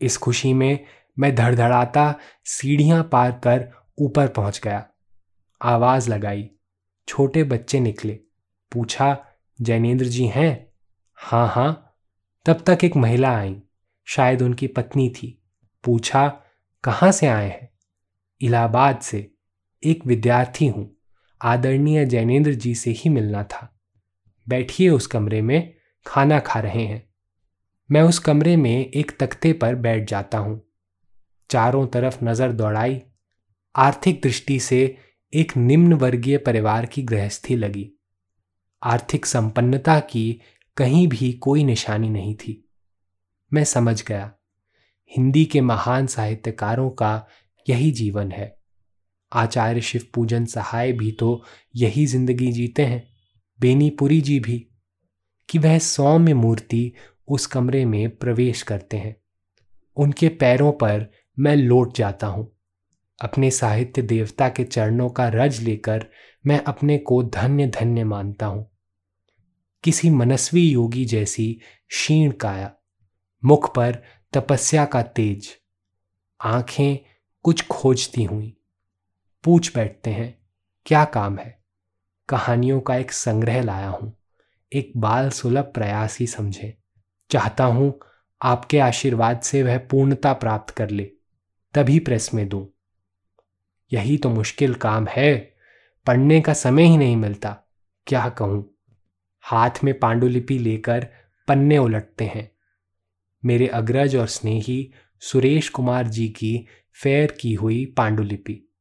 इस 0.00 0.16
खुशी 0.16 0.54
में 0.54 0.84
मैं 1.18 1.34
धड़धड़ाता 1.34 2.14
सीढ़ियाँ 2.44 3.08
पार 3.12 3.32
कर 3.32 3.70
ऊपर 3.98 4.28
पहुँच 4.28 4.60
गया। 4.64 4.88
आवाज़ 5.62 6.10
लगाई। 6.10 6.50
छोटे 7.08 7.44
बच्चे 7.44 7.80
निकले। 7.80 8.20
पूछा, 8.72 9.24
जैनेन्द्र 9.60 10.06
जी 10.06 10.26
हैं? 10.26 10.72
हाँ 11.16 11.48
हाँ। 11.48 11.96
तब 12.46 12.64
तक 12.66 12.84
एक 12.84 12.96
महिला 12.96 13.36
आई। 13.36 13.62
शायद 14.06 14.42
उनकी 14.42 14.66
पत्नी 14.66 15.08
थी। 15.08 15.42
पूछा, 15.84 16.40
कहाँ 16.84 17.12
से 17.12 17.26
आए 17.26 17.48
हैं? 17.48 17.70
इलाहाबाद 18.40 19.00
से। 19.00 19.30
एक 19.84 20.06
विद्यार्थी 20.06 20.66
हूँ। 20.66 20.96
आदरणीय 21.42 22.06
जैनेन्द्र 22.06 22.54
जी 22.54 22.74
से 22.74 22.90
ही 22.90 23.10
मिलना 23.10 23.42
था। 23.42 23.80
बैठिए 24.48 24.88
उस 24.88 25.06
कमरे 25.06 25.42
में, 25.42 25.74
खाना 26.06 26.38
खा 26.38 26.60
रहे 26.60 26.84
हैं। 26.84 27.08
मैं 27.90 28.02
उस 28.02 28.18
कमरे 28.18 28.56
में 28.56 28.90
एक 28.90 29.18
तख्ते 29.20 29.52
पर 29.52 29.74
बैठ 29.74 30.10
जाता 30.10 30.38
हूँ। 30.38 30.68
चारों 31.50 31.86
तरफ़ 31.86 32.24
नज़र 32.24 32.52
दौड़ाई। 32.52 33.02
आर्थिक 33.76 34.20
दृष्टि 34.22 34.60
से 34.60 34.96
एक 35.34 35.56
निम्न 35.56 35.92
वर्गीय 35.92 36.38
परिवार 36.38 36.86
की 36.86 37.02
गृहस्थी 37.02 37.56
लगी। 37.56 37.92
आर्थिक 38.82 39.26
संपन्नता 39.26 40.00
की 40.00 40.40
कहीं 40.76 41.08
भी 41.08 41.32
कोई 41.32 41.64
निशानी 41.64 42.10
नहीं 42.10 42.34
थी। 42.34 42.65
मैं 43.52 43.64
समझ 43.64 44.02
गया। 44.04 44.32
हिंदी 45.16 45.44
के 45.44 45.60
महान 45.60 46.06
साहित्यकारों 46.06 46.90
का 46.90 47.26
यही 47.68 47.90
जीवन 47.90 48.32
है। 48.32 48.56
आचार्य 49.32 49.80
शिव 49.80 50.02
पूजन 50.14 50.44
सहाय 50.44 50.92
भी 50.92 51.12
तो 51.12 51.42
यही 51.76 52.06
ज़िंदगी 52.06 52.52
जीते 52.52 52.84
हैं, 52.84 53.08
बेनीपुरी 53.60 54.20
जी 54.20 54.40
भी, 54.40 54.66
कि 55.48 55.58
वह 55.58 55.78
सौम्य 55.78 56.34
मूर्ति 56.34 56.92
उस 57.28 57.46
कमरे 57.46 57.84
में 57.84 58.16
प्रवेश 58.16 58.62
करते 58.62 58.96
हैं। 58.96 59.16
उनके 59.96 60.28
पैरों 60.28 60.72
पर 60.72 61.06
मैं 61.38 61.56
लौट 61.56 61.96
जाता 61.96 62.26
हूँ। 62.26 62.56
अपने 63.22 63.50
साहित्य 63.50 64.02
देवता 64.02 64.48
के 64.48 64.64
चरणों 64.64 65.08
का 65.10 65.28
रज 65.28 65.60
लेकर 65.60 66.06
मैं 66.46 66.64
अपने 66.64 66.98
को 66.98 67.22
धन्य 67.22 67.66
धन्य 67.66 68.04
मानता 68.04 68.46
हूँ। 68.46 68.70
किसी 69.84 70.10
मनस्वी 70.10 70.70
योगी 70.70 71.04
जैसी 71.04 71.60
क्षीण 71.88 72.30
काया 72.30 72.75
मुख 73.46 73.74
पर 73.74 74.02
तपस्या 74.32 74.84
का 74.84 75.02
तेज। 75.02 75.48
आँखें 76.40 76.96
कुछ 77.42 77.66
खोजती 77.66 78.24
हुई। 78.24 78.56
पूछ 79.44 79.74
बैठते 79.74 80.10
हैं, 80.10 80.38
क्या 80.86 81.04
काम 81.04 81.38
है? 81.38 81.64
कहानियों 82.28 82.80
का 82.80 82.96
एक 82.96 83.12
संग्रह 83.12 83.62
लाया 83.62 83.88
हूँ। 83.88 84.16
एक 84.72 84.92
बाल 84.96 85.30
सुलभ 85.30 85.64
प्रयास 85.64 86.18
ही 86.18 86.26
समझे। 86.26 86.78
चाहता 87.30 87.64
हूँ 87.64 88.00
आपके 88.42 88.78
आशीर्वाद 88.78 89.40
से 89.40 89.62
वह 89.62 89.78
पूर्णता 89.78 90.32
प्राप्त 90.32 90.74
कर 90.74 90.90
ले, 90.90 91.10
तभी 91.74 91.98
प्रेस 91.98 92.34
में 92.34 92.48
दूँ। 92.48 92.68
यही 93.92 94.18
तो 94.18 94.30
मुश्किल 94.30 94.74
काम 94.74 95.06
है। 95.06 95.56
पढ़ने 96.06 96.40
का 96.40 96.54
समय 96.54 96.82
ही 96.82 96.96
नहीं 96.96 97.16
मिलता। 97.16 97.56
क्या 98.06 98.28
कहूँ? 98.28 98.74
हाथ 99.42 99.70
में 99.84 99.98
पांडुलिपि 99.98 100.58
लेकर 100.58 101.08
पन्ने 101.48 101.78
उलटते 101.78 102.24
हैं। 102.24 102.55
मेरे 103.46 103.68
अग्रज 103.68 104.16
और 104.16 104.26
स्नेही 104.26 104.92
सुरेश 105.20 105.68
कुमार 105.68 106.06
जी 106.06 106.28
की 106.28 106.66
फेयर 106.92 107.32
की 107.40 107.54
हुई 107.54 107.86
पांडुलिपि। 107.86 108.72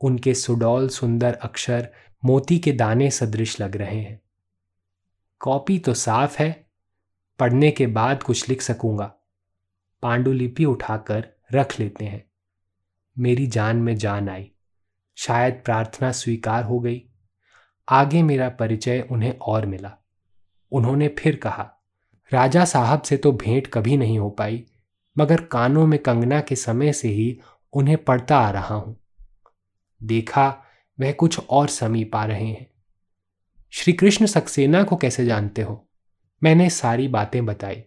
उनके 0.00 0.34
सुडौल 0.34 0.88
सुंदर 0.88 1.34
अक्षर 1.34 1.92
मोती 2.24 2.58
के 2.58 2.72
दाने 2.72 3.10
सदृश 3.10 3.60
लग 3.60 3.76
रहे 3.76 4.00
हैं। 4.00 4.20
कॉपी 5.38 5.78
तो 5.78 5.94
साफ़ 5.94 6.42
है, 6.42 6.66
पढ़ने 7.38 7.70
के 7.70 7.86
बाद 7.86 8.22
कुछ 8.22 8.48
लिख 8.48 8.62
सकूँगा। 8.62 9.14
पांडुलिपि 10.02 10.64
उठाकर 10.64 11.28
रख 11.52 11.80
लेते 11.80 12.04
हैं। 12.04 12.30
मेरी 13.18 13.46
जान 13.46 13.76
में 13.76 13.96
जान 13.96 14.28
आई। 14.28 14.50
शायद 15.16 15.62
प्रार्थना 15.64 16.12
स्वीकार 16.12 16.64
हो 16.64 16.80
गई। 16.80 17.02
आगे 17.88 18.22
मेरा 18.22 18.48
परिचय 18.48 19.08
उन्हें 19.10 19.38
और 19.38 19.66
मिला। 19.66 19.96
उन्होंने 20.72 21.08
फिर 21.08 21.36
कहा 21.36 21.81
राजा 22.32 22.64
साहब 22.64 23.02
से 23.02 23.16
तो 23.16 23.32
भेंट 23.32 23.66
कभी 23.66 23.96
नहीं 23.96 24.18
हो 24.18 24.30
पाई, 24.30 24.64
मगर 25.18 25.40
कानों 25.40 25.86
में 25.86 25.98
कंगना 25.98 26.40
के 26.40 26.56
समय 26.56 26.92
से 26.92 27.08
ही 27.08 27.40
उन्हें 27.72 28.04
पढ़ता 28.04 28.38
आ 28.38 28.50
रहा 28.50 28.74
हूँ। 28.74 28.96
देखा, 30.02 30.64
वह 31.00 31.12
कुछ 31.12 31.38
और 31.50 31.68
समीप 31.68 32.16
आ 32.16 32.24
रहे 32.24 32.46
हैं। 32.46 32.70
श्री 33.70 33.92
कृष्ण 33.92 34.26
सक्सेना 34.26 34.82
को 34.82 34.96
कैसे 34.96 35.24
जानते 35.24 35.62
हो? 35.62 35.88
मैंने 36.42 36.70
सारी 36.70 37.08
बातें 37.08 37.46
बताई। 37.46 37.82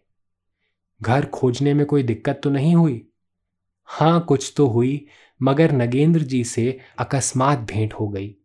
घर 1.02 1.26
खोजने 1.26 1.74
में 1.74 1.86
कोई 1.86 2.04
दिक्कत 2.04 2.42
तो 2.44 2.50
नहीं 2.50 2.76
हुई? 2.76 3.08
हाँ 3.86 4.26
कुछ 4.26 4.54
तो 4.58 4.68
हुई, 4.68 5.08
मगर 5.42 5.72
नगेंद्र 5.72 6.22
जी 6.22 6.44
से 6.44 6.80
अकस्मात 6.98 7.60
भेंट 7.60 7.94
हो 7.94 8.08
गई, 8.08 8.36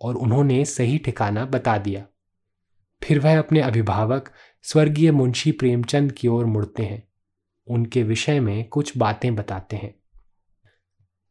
और 0.00 0.14
उन्होंने 0.14 0.64
सही 0.64 0.98
ठिकाना 0.98 1.44
बता 1.44 1.78
दिया। 1.78 2.06
फिर 3.02 3.18
वह 3.18 3.38
अपने 3.38 3.60
अभिभावक 3.60 4.32
स्वर्गीय 4.64 5.10
मुंशी 5.10 5.52
प्रेमचंद 5.52 6.12
की 6.12 6.28
ओर 6.28 6.44
मुड़ते 6.44 6.82
हैं। 6.82 7.02
उनके 7.68 8.02
विषय 8.02 8.40
में 8.40 8.68
कुछ 8.68 8.96
बातें 8.98 9.34
बताते 9.36 9.76
हैं। 9.76 9.94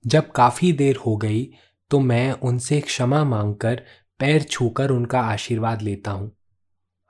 जब 0.06 0.32
काफ़ी 0.32 0.72
देर 0.74 0.96
हो 0.96 1.16
गई 1.18 1.44
तो 1.92 2.00
मैं 2.00 2.32
उनसे 2.32 2.80
क्षमा 2.82 3.24
मांगकर 3.24 3.82
पैर 4.20 4.44
छूकर 4.44 4.90
उनका 4.90 5.22
आशीर्वाद 5.22 5.82
लेता 5.82 6.12
हूँ। 6.12 6.32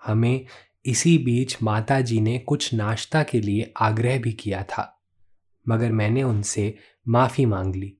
हमें 0.01 0.45
इसी 0.85 1.17
बीच 1.17 1.57
माता 1.63 1.99
जी 2.01 2.19
ने 2.21 2.37
कुछ 2.39 2.73
नाश्ता 2.73 3.23
के 3.23 3.41
लिए 3.41 3.71
आग्रह 3.77 4.19
भी 4.19 4.31
किया 4.33 4.63
था, 4.63 5.03
मगर 5.65 5.91
मैंने 5.91 6.23
उनसे 6.23 6.73
माफ़ी 7.07 7.45
मांग 7.45 7.75
ली। 7.75 7.93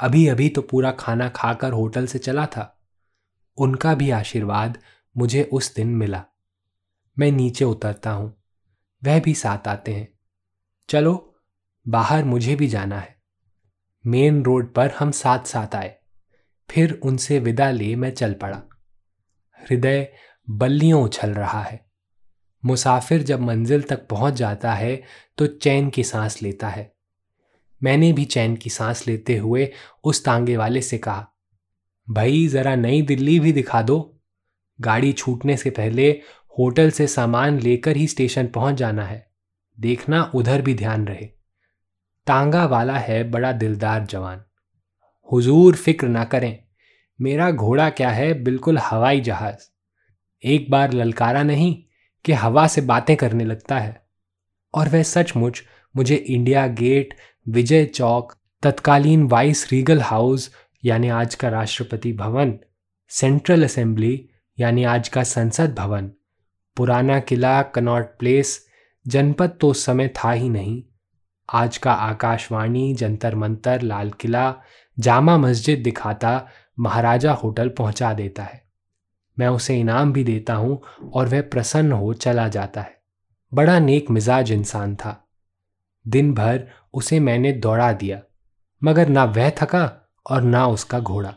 अभी 0.00 0.26
अभी 0.26 0.48
तो 0.48 0.62
पूरा 0.62 0.90
खाना 0.90 1.28
खाकर 1.28 1.72
होटल 1.72 2.06
से 2.06 2.18
चला 2.18 2.46
था। 2.46 2.68
उनका 3.58 3.94
भी 3.94 4.10
आशीर्वाद 4.10 4.78
मुझे 5.16 5.42
उस 5.42 5.74
दिन 5.74 5.88
मिला। 5.88 6.24
मैं 7.18 7.32
नीचे 7.32 7.64
उतरता 7.64 8.10
हूँ। 8.10 8.42
वह 9.04 9.20
भी 9.20 9.34
साथ 9.34 9.68
आते 9.68 9.94
हैं। 9.94 10.08
चलो, 10.88 11.34
बाहर 11.88 12.24
मुझे 12.24 12.56
भी 12.56 12.68
जाना 12.68 12.98
है। 12.98 13.22
मेन 14.06 14.44
रोड 14.44 14.74
पर 14.74 14.90
हम 14.90 15.10
साथ 15.10 15.38
साथ 15.38 15.74
आए। 15.74 15.96
फिर 16.70 17.00
उनसे 17.02 17.38
विदा 17.38 17.70
ले 17.70 17.96
मैं 17.96 18.10
चल 18.10 18.34
पड़ा। 18.34 18.62
हृदय 19.60 20.12
बल्लियों 20.50 21.02
उछल 21.02 21.30
रहा 21.30 21.62
है। 21.62 21.90
मुसाफिर 22.64 23.22
जब 23.22 23.40
मंजिल 23.40 23.82
तक 23.82 24.08
पहुँच 24.08 24.34
जाता 24.34 24.74
है 24.74 25.02
तो 25.38 25.46
चैन 25.46 25.90
की 25.90 26.04
सांस 26.04 26.42
लेता 26.42 26.68
है। 26.68 26.94
मैंने 27.82 28.12
भी 28.12 28.24
चैन 28.24 28.56
की 28.56 28.70
सांस 28.70 29.06
लेते 29.06 29.36
हुए 29.36 29.72
उस 30.04 30.24
तांगे 30.24 30.56
वाले 30.56 30.82
से 30.82 30.98
कहा, 30.98 31.28
भाई, 32.10 32.46
ज़रा 32.46 32.74
नई 32.74 33.02
दिल्ली 33.02 33.40
भी 33.40 33.52
दिखा 33.52 33.82
दो। 33.82 34.20
गाड़ी 34.80 35.12
छूटने 35.12 35.56
से 35.56 35.70
पहले 35.70 36.20
होटल 36.58 36.90
से 36.90 37.06
सामान 37.06 37.58
लेकर 37.58 37.96
ही 37.96 38.06
स्टेशन 38.06 38.46
पहुँच 38.46 38.74
जाना 38.74 39.04
है। 39.04 39.30
देखना 39.80 40.32
उधर 40.34 40.62
भी 40.62 40.74
ध्यान 40.74 41.06
रहे। 41.06 41.26
तांगा 42.26 42.66
वाला 42.66 42.98
है 42.98 43.30
बड़ा 43.30 43.52
दिलदार 43.52 44.06
जवान। 44.06 44.42
हुजूर 45.32 45.76
फ़िक्र 45.76 46.08
ना 46.08 46.24
करें। 46.24 46.64
मेरा 47.20 47.50
घोड़ा 47.50 47.90
क्या 47.90 48.10
है? 48.10 48.42
बिल्कुल 48.42 48.78
हवाई 48.78 49.20
जहाज़। 49.20 49.58
एक 50.44 50.70
बार 50.70 50.92
ललकारा 50.92 51.42
नहीं 51.42 51.82
कि 52.24 52.32
हवा 52.32 52.66
से 52.66 52.80
बातें 52.80 53.16
करने 53.16 53.44
लगता 53.44 53.78
है। 53.78 54.06
और 54.74 54.88
वह 54.88 55.02
सचमुच 55.02 55.62
मुझे 55.96 56.14
इंडिया 56.14 56.66
गेट, 56.66 57.14
विजय 57.48 57.84
चौक, 57.84 58.34
तत्कालीन 58.62 59.22
वाइस 59.22 59.72
रीगल 59.72 60.00
हाउस, 60.00 60.54
यानी 60.84 61.08
आज 61.08 61.34
का 61.34 61.48
राष्ट्रपति 61.48 62.12
भवन, 62.12 62.58
सेंट्रल 63.08 63.64
असेंबली, 63.64 64.28
यानी 64.58 64.84
आज 64.84 65.08
का 65.08 65.22
संसद 65.22 65.74
भवन 65.74 66.12
पुराना 66.76 67.18
किला 67.20 67.62
कनॉट 67.62 68.06
प्लेस 68.18 68.66
जनपद 69.06 69.56
तो 69.60 69.68
उस 69.68 69.84
समय 69.84 70.08
था 70.08 70.30
ही 70.32 70.48
नहीं। 70.48 70.82
आज 71.48 71.76
का 71.76 71.92
आकाशवाणी, 71.92 72.94
जंतर 72.94 73.34
मंतर, 73.34 73.82
लाल 73.82 74.10
किला, 74.10 74.54
जामा 74.98 75.36
मस्जिद 75.38 75.82
दिखाता 75.82 76.48
महाराजा 76.78 77.32
होटल 77.32 77.68
पहुँचा 77.68 78.12
देता 78.14 78.42
है। 78.42 78.60
मैं 79.38 79.48
उसे 79.48 79.78
इनाम 79.80 80.12
भी 80.12 80.24
देता 80.24 80.54
हूँ 80.54 80.80
और 81.14 81.28
वह 81.28 81.42
प्रसन्न 81.42 81.92
हो 81.92 82.12
चला 82.14 82.48
जाता 82.48 82.80
है। 82.80 83.00
बड़ा 83.54 83.78
नेक 83.78 84.10
मिजाज 84.10 84.52
इंसान 84.52 84.96
था। 84.96 85.18
दिन 86.06 86.34
भर 86.34 86.66
उसे 86.94 87.20
मैंने 87.20 87.52
दौड़ा 87.52 87.92
दिया, 87.92 88.20
मगर 88.82 89.08
ना 89.08 89.24
वह 89.24 89.50
थका 89.50 90.10
और 90.30 90.42
ना 90.42 90.66
उसका 90.66 91.00
घोड़ा। 91.00 91.34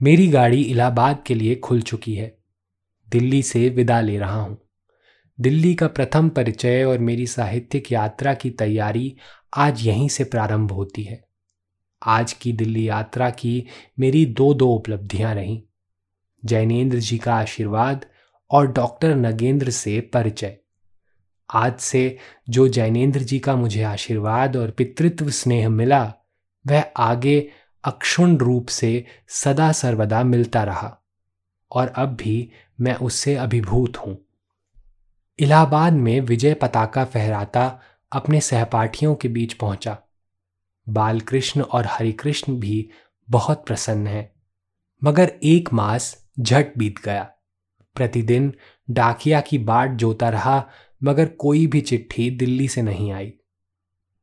मेरी 0.00 0.28
गाड़ी 0.28 0.62
इलाहाबाद 0.62 1.22
के 1.26 1.34
लिए 1.34 1.54
खुल 1.54 1.80
चुकी 1.82 2.14
है। 2.14 2.37
दिल्ली 3.10 3.42
से 3.42 3.68
विदा 3.68 4.00
ले 4.00 4.18
रहा 4.18 4.40
हूँ। 4.40 4.58
दिल्ली 5.40 5.74
का 5.74 5.86
प्रथम 5.86 6.28
परिचय 6.28 6.84
और 6.84 6.98
मेरी 6.98 7.26
साहित्यिक 7.26 7.92
यात्रा 7.92 8.34
की 8.34 8.50
तैयारी 8.50 9.16
आज 9.56 9.86
यहीं 9.86 10.08
से 10.08 10.24
प्रारंभ 10.24 10.72
होती 10.72 11.02
है। 11.02 11.24
आज 12.02 12.32
की 12.32 12.52
दिल्ली 12.52 12.88
यात्रा 12.88 13.30
की 13.30 13.66
मेरी 13.98 14.26
दो 14.26 14.54
दो 14.54 14.68
उपलब्धियाँ 14.68 15.34
रहीं। 15.34 15.62
जैनेन्द्र 16.44 16.98
जी 16.98 17.18
का 17.18 17.34
आशीर्वाद 17.34 18.06
और 18.50 18.72
डॉक्टर 18.72 19.14
नगेंद्र 19.14 19.70
से 19.70 20.00
परिचय। 20.00 20.56
आज 21.54 21.78
से 21.78 22.18
जो 22.48 22.68
जैनेन्द्र 22.68 23.20
जी 23.20 23.38
का 23.38 23.56
मुझे 23.56 23.82
आशीर्वाद 23.82 24.56
और 24.56 24.70
पितृत्व 24.70 25.30
स्नेह 25.30 25.68
मिला, 25.68 26.14
वह 26.66 26.84
आगे 26.96 27.50
अक्षुण 27.84 28.36
रूप 28.36 28.68
से 28.68 29.04
सदा 29.28 29.72
सर्वदा 29.72 30.24
मिलता 30.24 30.64
रहा। 30.64 30.97
और 31.72 31.88
अब 31.88 32.14
भी 32.14 32.50
मैं 32.80 32.94
उससे 32.94 33.34
अभिभूत 33.36 33.96
हूँ। 33.96 34.16
इलाहाबाद 35.38 35.92
में 35.92 36.20
विजय 36.20 36.54
पताका 36.54 37.04
फहराता 37.04 37.80
अपने 38.12 38.40
सहपाठियों 38.40 39.14
के 39.14 39.28
बीच 39.28 39.52
पहुँचा। 39.52 39.96
बालकृष्ण 40.88 41.62
और 41.62 41.86
हरिकृष्ण 41.86 42.54
भी 42.60 42.88
बहुत 43.28 43.66
प्रसन्न 43.66 44.06
हैं, 44.06 44.30
मगर 45.04 45.32
एक 45.42 45.72
मास 45.72 46.26
झट 46.40 46.78
बीत 46.78 46.98
गया। 47.04 47.22
प्रतिदिन 47.96 48.52
डाकिया 48.90 49.40
की 49.40 49.58
बाट 49.58 49.90
जोता 49.90 50.28
रहा, 50.28 50.64
मगर 51.02 51.28
कोई 51.28 51.66
भी 51.66 51.80
चिट्ठी 51.80 52.30
दिल्ली 52.30 52.68
से 52.68 52.82
नहीं 52.82 53.12
आई। 53.12 53.32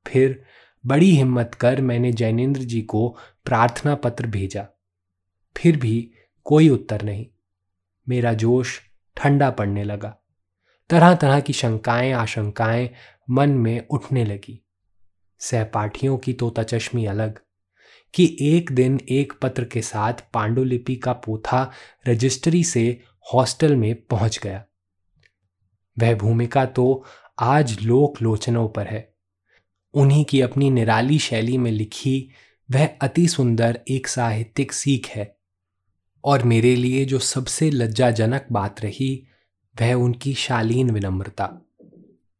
फिर 0.05 0.43
बड़ी 0.85 1.11
हिम्मत 1.11 1.55
कर 1.55 1.81
मैंने 1.81 2.11
जैनेन्द्र 2.13 2.61
जी 2.61 2.81
को 2.81 3.07
प्रार्थना 3.45 3.95
पत्र 3.95 4.27
भेजा। 4.27 4.67
फिर 5.55 5.77
भी 5.77 6.11
कोई 6.43 6.69
उत्तर 6.69 7.01
नहीं। 7.01 7.25
मेरा 8.09 8.33
जोश 8.33 8.81
ठंडा 9.17 9.49
पड़ने 9.49 9.83
लगा। 9.83 10.17
तरह 10.89 11.15
तरह 11.15 11.39
की 11.39 11.53
शंकाएँ, 11.53 12.11
आशंकाएँ 12.11 12.89
मन 13.29 13.49
में 13.49 13.87
उठने 13.87 14.25
लगी। 14.25 14.65
सहपाठियों 15.39 16.17
की 16.17 16.33
तोता 16.33 16.63
चश्मी 16.63 17.05
अलग, 17.05 17.39
कि 18.13 18.37
एक 18.41 18.71
दिन 18.71 18.99
एक 19.09 19.33
पत्र 19.41 19.65
के 19.65 19.81
साथ 19.81 20.13
पांडुलिपि 20.33 20.95
का 20.95 21.13
पोथा 21.13 21.71
रजिस्ट्री 22.07 22.63
से 22.63 23.01
हॉस्टल 23.33 23.75
में 23.75 23.95
पहुँच 23.95 24.39
गया। 24.43 24.65
वह 25.99 26.15
भूमिका 26.15 26.65
तो 26.65 27.05
आज 27.39 27.81
लोक 27.81 28.21
लोचनों 28.21 28.69
पर 28.69 28.87
है। 28.87 29.15
उन्हीं 29.93 30.25
की 30.25 30.41
अपनी 30.41 30.69
निराली 30.69 31.19
शैली 31.19 31.57
में 31.57 31.71
लिखी 31.71 32.29
वह 32.71 32.89
अति 33.01 33.27
सुंदर 33.27 33.81
एक 33.87 34.07
साहित्यिक 34.07 34.71
सीख 34.71 35.07
है। 35.07 35.34
और 36.25 36.43
मेरे 36.43 36.75
लिए 36.75 37.05
जो 37.05 37.19
सबसे 37.19 37.71
लज्जाजनक 37.71 38.47
बात 38.51 38.81
रही, 38.81 39.27
वह 39.81 39.93
उनकी 39.93 40.33
शालीन 40.33 40.91
विनम्रता। 40.91 41.61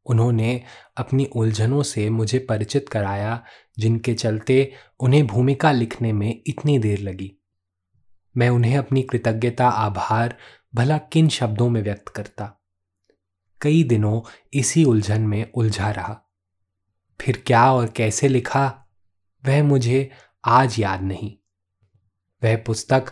उन्होंने 0.06 0.64
अपनी 0.98 1.26
उलझनों 1.26 1.84
से 1.84 2.10
मुझे 2.10 2.40
परिचित 2.40 2.90
कराया, 2.90 3.44
जिनके 3.80 4.14
चलते 4.14 4.74
उन्हें 5.00 5.28
भूमिका 5.28 5.72
लिखने 5.72 6.14
में 6.14 6.42
इतनी 6.48 6.80
देर 6.80 7.00
लगी। 7.00 7.36
मैं 8.38 8.50
उन्हें 8.50 8.78
अपनी 8.78 9.02
कृतज्ञता, 9.02 9.70
आभार, 9.70 10.38
भला 10.76 10.98
किन 10.98 11.30
शब्दों 11.30 11.70
में 11.70 11.82
व्यक्त 11.82 12.10
करता। 12.10 12.64
कई 13.62 13.84
दिनों 13.84 14.22
इसी 14.54 14.84
उलझन 14.84 15.22
में 15.22 15.52
उलझा 15.52 15.92
रहा। 15.92 16.22
फिर 17.22 17.44
क्या 17.48 17.74
और 17.74 17.88
कैसे 17.88 18.28
लिखा, 18.28 18.88
वह 19.46 19.64
मुझे 19.64 20.12
आज 20.46 20.80
याद 20.80 21.02
नहीं। 21.02 21.38
वह 22.44 22.58
पुस्तक 22.58 23.06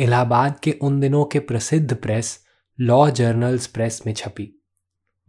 इलाहाबाद 0.00 0.58
के 0.58 0.72
उन 0.72 1.00
दिनों 1.00 1.24
के 1.24 1.38
प्रसिद्ध 1.38 1.96
प्रेस, 1.96 2.44
लॉ 2.80 3.10
जर्नल्स 3.10 3.66
प्रेस 3.66 4.02
में 4.06 4.14
छपी। 4.14 4.64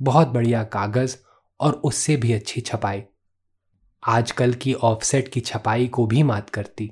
बहुत 0.01 0.27
बढ़िया 0.27 0.63
कागज़ 0.63 1.17
और 1.59 1.73
उससे 1.73 2.17
भी 2.17 2.33
अच्छी 2.33 2.61
छपाई। 2.61 3.03
आजकल 4.07 4.53
की 4.53 4.73
ऑफसेट 4.73 5.27
की 5.27 5.39
छपाई 5.39 5.87
को 5.87 6.05
भी 6.05 6.23
मात 6.23 6.49
करती, 6.49 6.91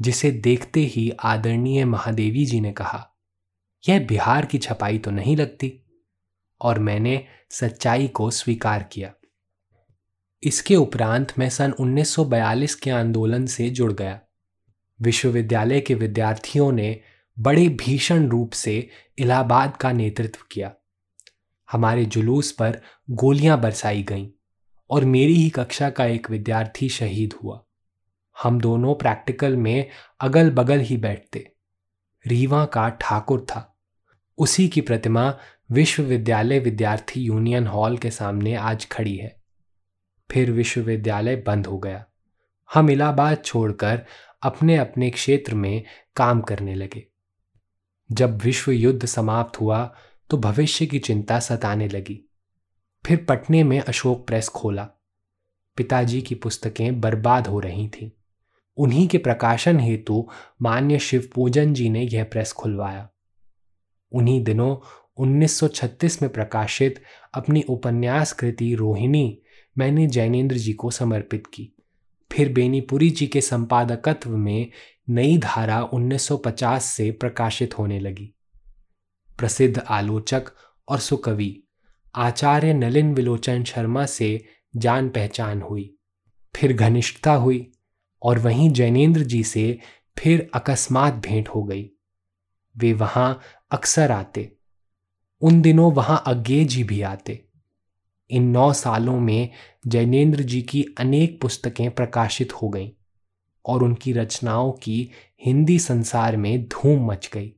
जिसे 0.00 0.30
देखते 0.30 0.80
ही 0.80 1.10
आदरणीय 1.10 1.84
महादेवी 1.84 2.46
जी 2.46 2.60
ने 2.60 2.72
कहा, 2.72 3.10
यह 3.88 4.06
बिहार 4.06 4.46
की 4.46 4.58
छपाई 4.58 4.98
तो 4.98 5.10
नहीं 5.10 5.36
लगती? 5.36 5.82
और 6.60 6.78
मैंने 6.78 7.24
सच्चाई 7.50 8.08
को 8.08 8.30
स्वीकार 8.30 8.82
किया। 8.82 9.12
इसके 10.42 10.76
उपरांत 10.76 11.32
मैं 11.38 11.48
सन 11.48 11.72
1942 11.72 12.74
के 12.74 12.90
आंदोलन 12.90 13.46
से 13.46 13.70
जुड़ 13.70 13.92
गया। 13.92 14.20
विश्वविद्यालय 15.02 15.80
के 15.80 15.94
विद्यार्थियों 15.94 16.72
ने 16.72 17.00
बड़े 17.38 17.68
भीषण 17.68 18.28
रूप 18.28 18.52
से 18.52 18.88
इलाहाबाद 19.18 19.76
का 19.76 19.92
नेतृत्व 19.92 20.38
किया। 20.52 20.74
हमारे 21.72 22.04
जुलूस 22.04 22.52
पर 22.52 22.80
गोलियाँ 23.10 23.60
बरसाई 23.60 24.02
गईं 24.02 24.28
और 24.90 25.04
मेरी 25.04 25.34
ही 25.34 25.50
कक्षा 25.50 25.90
का 25.90 26.04
एक 26.04 26.30
विद्यार्थी 26.30 26.88
शहीद 26.88 27.32
हुआ। 27.32 27.64
हम 28.42 28.60
दोनों 28.60 28.94
प्रैक्टिकल 28.94 29.56
में 29.56 29.90
अगल 30.20 30.50
बगल 30.50 30.78
ही 30.80 30.96
बैठते। 30.96 31.52
रीवा 32.26 32.64
का 32.64 32.88
ठाकुर 32.88 33.40
था। 33.40 33.78
उसी 34.38 34.68
की 34.68 34.80
प्रतिमा 34.80 35.38
विश्वविद्यालय 35.70 36.58
विद्यार्थी 36.58 37.20
यूनियन 37.20 37.66
हॉल 37.66 37.98
के 37.98 38.10
सामने 38.10 38.54
आज 38.54 38.88
खड़ी 38.88 39.16
है। 39.16 39.42
फिर 40.30 40.50
विश्वविद्यालय 40.50 41.36
बंद 41.36 41.66
हो 41.66 41.78
गया। 41.78 42.06
हम 42.74 42.90
इलाहाबाद 42.90 43.42
छोड़कर 43.44 44.06
अपने 44.42 44.76
अपने 44.76 45.10
क्षेत्र 45.10 45.54
में 45.54 45.84
काम 46.16 46.40
करने 46.40 46.74
लगे। 46.74 47.06
जब 48.12 48.38
विश्व 48.38 48.70
युद्ध 48.70 49.06
समाप्त 49.06 49.60
हुआ 49.60 49.94
तो 50.30 50.36
भविष्य 50.36 50.86
की 50.86 50.98
चिंता 50.98 51.40
सताने 51.40 51.88
लगी। 51.88 52.30
फिर 53.06 53.26
पटने 53.28 53.64
में 53.64 53.80
अशोक 53.80 54.26
प्रेस 54.26 54.48
खोला। 54.48 54.84
पिताजी 55.76 56.22
की 56.22 56.34
पुस्तकें 56.34 57.00
बर्बाद 57.00 57.46
हो 57.46 57.60
रही 57.60 57.88
थीं। 57.88 58.10
उन्हीं 58.76 59.08
के 59.08 59.18
प्रकाशन 59.18 59.80
हेतु 59.80 60.28
मान्य 60.62 60.98
शिवपूजन 60.98 61.74
जी 61.74 61.90
ने 61.90 62.02
यह 62.02 62.24
प्रेस 62.24 62.52
खुलवाया। 62.52 63.10
उन्हीं 64.12 64.44
दिनों 64.44 64.76
1936 65.16 66.22
में 66.22 66.32
प्रकाशित 66.32 67.02
अपनी 67.34 67.62
उपन्यास 67.62 68.32
कृति 68.32 68.74
रोहिणी 68.74 69.42
मैंने 69.78 70.06
जैनेन्द्र 70.06 70.56
जी 70.56 70.72
को 70.72 70.90
समर्पित 70.90 71.46
की। 71.46 71.79
फिर 72.32 72.52
बेनीपुरी 72.52 73.10
जी 73.10 73.26
के 73.26 73.40
संपादकत्व 73.40 74.36
में 74.36 74.70
नई 75.08 75.38
धारा 75.38 75.82
1950 75.84 76.84
से 76.84 77.10
प्रकाशित 77.10 77.78
होने 77.78 78.00
लगी। 78.00 78.34
प्रसिद्ध 79.38 79.78
आलोचक 79.78 80.42
और 80.88 80.98
सुकवि 80.98 81.62
आचार्य 82.14 82.72
नलिन 82.74 83.14
विलोचन 83.14 83.64
शर्मा 83.64 84.06
से 84.06 84.44
जान 84.76 85.08
पहचान 85.08 85.62
हुई, 85.62 85.94
फिर 86.56 86.72
घनिष्ठता 86.72 87.32
हुई 87.32 87.72
और 88.22 88.38
वहीं 88.38 88.70
जैनेन्द्र 88.70 89.22
जी 89.22 89.44
से 89.44 89.78
फिर 90.18 90.50
अकस्मात 90.54 91.14
भेंट 91.14 91.48
हो 91.48 91.62
गई। 91.62 91.90
वे 92.76 92.92
वहाँ 92.92 93.40
अक्सर 93.70 94.12
आते, 94.12 94.52
उन 95.42 95.60
दिनों 95.62 95.92
वहाँ 95.92 96.22
अज्ञे 96.26 96.64
जी 96.64 96.84
भी 96.84 97.00
आते। 97.02 97.44
इन 98.30 98.42
नौ 98.42 98.72
सालों 98.72 99.20
में 99.20 99.50
जैनेन्द्र 99.86 100.42
जी 100.42 100.62
की 100.62 100.86
अनेक 100.98 101.40
पुस्तकें 101.40 101.90
प्रकाशित 101.90 102.52
हो 102.52 102.68
गईं 102.68 102.90
और 103.66 103.82
उनकी 103.82 104.12
रचनाओं 104.12 104.72
की 104.72 105.10
हिंदी 105.44 105.78
संसार 105.78 106.36
में 106.36 106.68
धूम 106.68 107.06
मच 107.06 107.30
गई। 107.32 107.54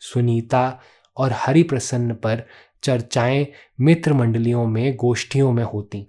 सुनीता 0.00 0.80
और 1.16 1.30
हरिप्रसन्न 1.32 2.14
पर 2.14 2.44
चर्चाएँ 2.82 3.46
मित्र 3.80 4.12
मंडलियों 4.12 4.66
में, 4.66 4.96
गोष्ठियों 4.96 5.52
में 5.52 5.64
होती। 5.64 6.06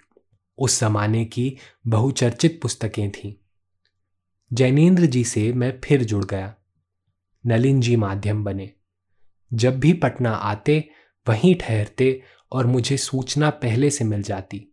उस 0.58 0.82
जमाने 0.82 1.26
की 1.26 1.58
बहुचर्चित 1.88 2.60
पुस्तकें 2.62 3.12
थीं। 3.12 3.34
जैनेन्द्र 4.54 5.06
जी 5.06 5.24
से 5.24 5.54
मैं 5.54 5.82
फिर 5.84 6.04
जुड़ 6.04 6.26
गया। 6.26 6.56
नलिन 7.46 7.82
जी 7.82 7.96
माध्यम 7.96 8.44
बने। 8.44 8.72
जब 9.54 9.80
भी 9.80 9.94
पटना 9.94 10.32
आते, 10.32 10.90
वहीं 11.30 11.56
ठहरते 11.56 12.22
और 12.52 12.66
मुझे 12.66 12.98
सूचना 12.98 13.50
पहले 13.50 13.90
से 13.90 14.04
मिल 14.04 14.22
जाती। 14.24 14.68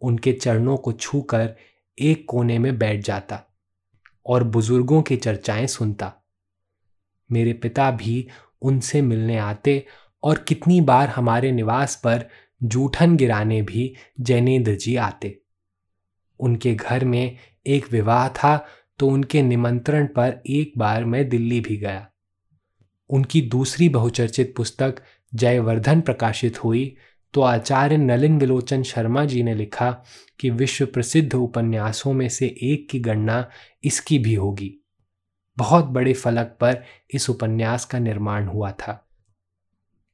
उनके 0.00 0.32
चरणों 0.32 0.76
को 0.76 0.92
छूकर 0.92 1.54
एक 1.98 2.24
कोने 2.28 2.58
में 2.58 2.78
बैठ 2.78 3.04
जाता 3.04 3.42
और 4.26 4.44
बुज़ुर्गों 4.44 5.02
की 5.02 5.16
चर्चाएँ 5.16 5.66
सुनता। 5.66 6.12
मेरे 7.32 7.52
पिता 7.52 7.90
भी 7.90 8.28
उनसे 8.62 9.02
मिलने 9.02 9.38
आते 9.38 9.86
और 10.22 10.38
कितनी 10.38 10.80
बार 10.80 11.08
हमारे 11.08 11.52
निवास 11.52 11.96
पर 11.96 12.28
जूठन 12.62 13.16
गिराने 13.16 13.62
भी 13.62 13.94
जैनेन्द्र 14.20 14.74
जी 14.74 14.96
आते। 14.96 15.40
उनके 16.40 16.74
घर 16.74 17.04
में 17.04 17.36
एक 17.66 17.92
विवाह 17.92 18.28
था 18.28 18.66
तो 18.98 19.08
उनके 19.08 19.42
निमंत्रण 19.42 20.06
पर 20.06 20.42
एक 20.46 20.72
बार 20.78 21.04
मैं 21.04 21.28
दिल्ली 21.28 21.60
भी 21.60 21.76
गया। 21.76 22.08
उनकी 23.10 23.40
दूसरी 23.40 23.88
बहुचर्चित 23.88 24.54
पुस्तक 24.56 25.02
जयवर्धन 25.34 26.00
प्रकाशित 26.00 26.64
हुई 26.64 26.96
तो 27.34 27.40
आचार्य 27.40 27.96
नलिन 27.96 28.38
विलोचन 28.38 28.82
शर्मा 28.82 29.24
जी 29.24 29.42
ने 29.42 29.54
लिखा 29.54 29.90
कि 30.40 30.50
विश्व 30.50 30.86
प्रसिद्ध 30.86 31.34
उपन्यासों 31.34 32.12
में 32.12 32.28
से 32.28 32.46
एक 32.62 32.88
की 32.90 33.00
गणना 33.00 33.48
इसकी 33.84 34.18
भी 34.18 34.34
होगी। 34.34 34.74
बहुत 35.58 35.84
बड़े 35.84 36.12
फलक 36.12 36.56
पर 36.60 36.82
इस 37.14 37.30
उपन्यास 37.30 37.84
का 37.84 37.98
निर्माण 37.98 38.46
हुआ 38.46 38.70
था। 38.70 39.08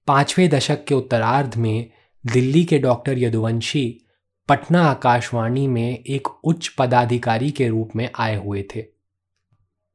पाँचवें 0.07 0.49
दशक 0.49 0.85
के 0.85 0.95
उत्तरार्ध 0.95 1.57
में 1.57 1.91
दिल्ली 2.25 2.65
के 2.65 2.79
डॉक्टर 2.79 3.19
यदुवंशी 3.19 4.01
पटना 4.49 4.83
आकाशवाणी 4.83 5.67
में 5.69 6.05
एक 6.05 6.29
उच्च 6.45 6.69
पदाधिकारी 6.69 7.51
के 7.51 7.69
रूप 7.69 7.97
में 7.97 8.09
आए 8.19 8.37
हुए 8.37 8.65
थे। 8.77 8.85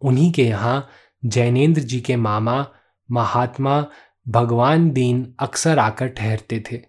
उन्हीं 0.02 0.32
के 0.32 0.46
यहाँ 0.46 0.88
जैनेन्द्र 1.26 1.82
जी 1.82 2.00
के 2.02 2.16
मामा, 2.16 2.68
महात्मा 3.12 3.88
भगवान 4.28 4.90
दीन 4.90 5.34
अक्सर 5.40 5.80
आकर 5.80 6.08
ठहरते 6.08 6.64
थे। 6.72 6.80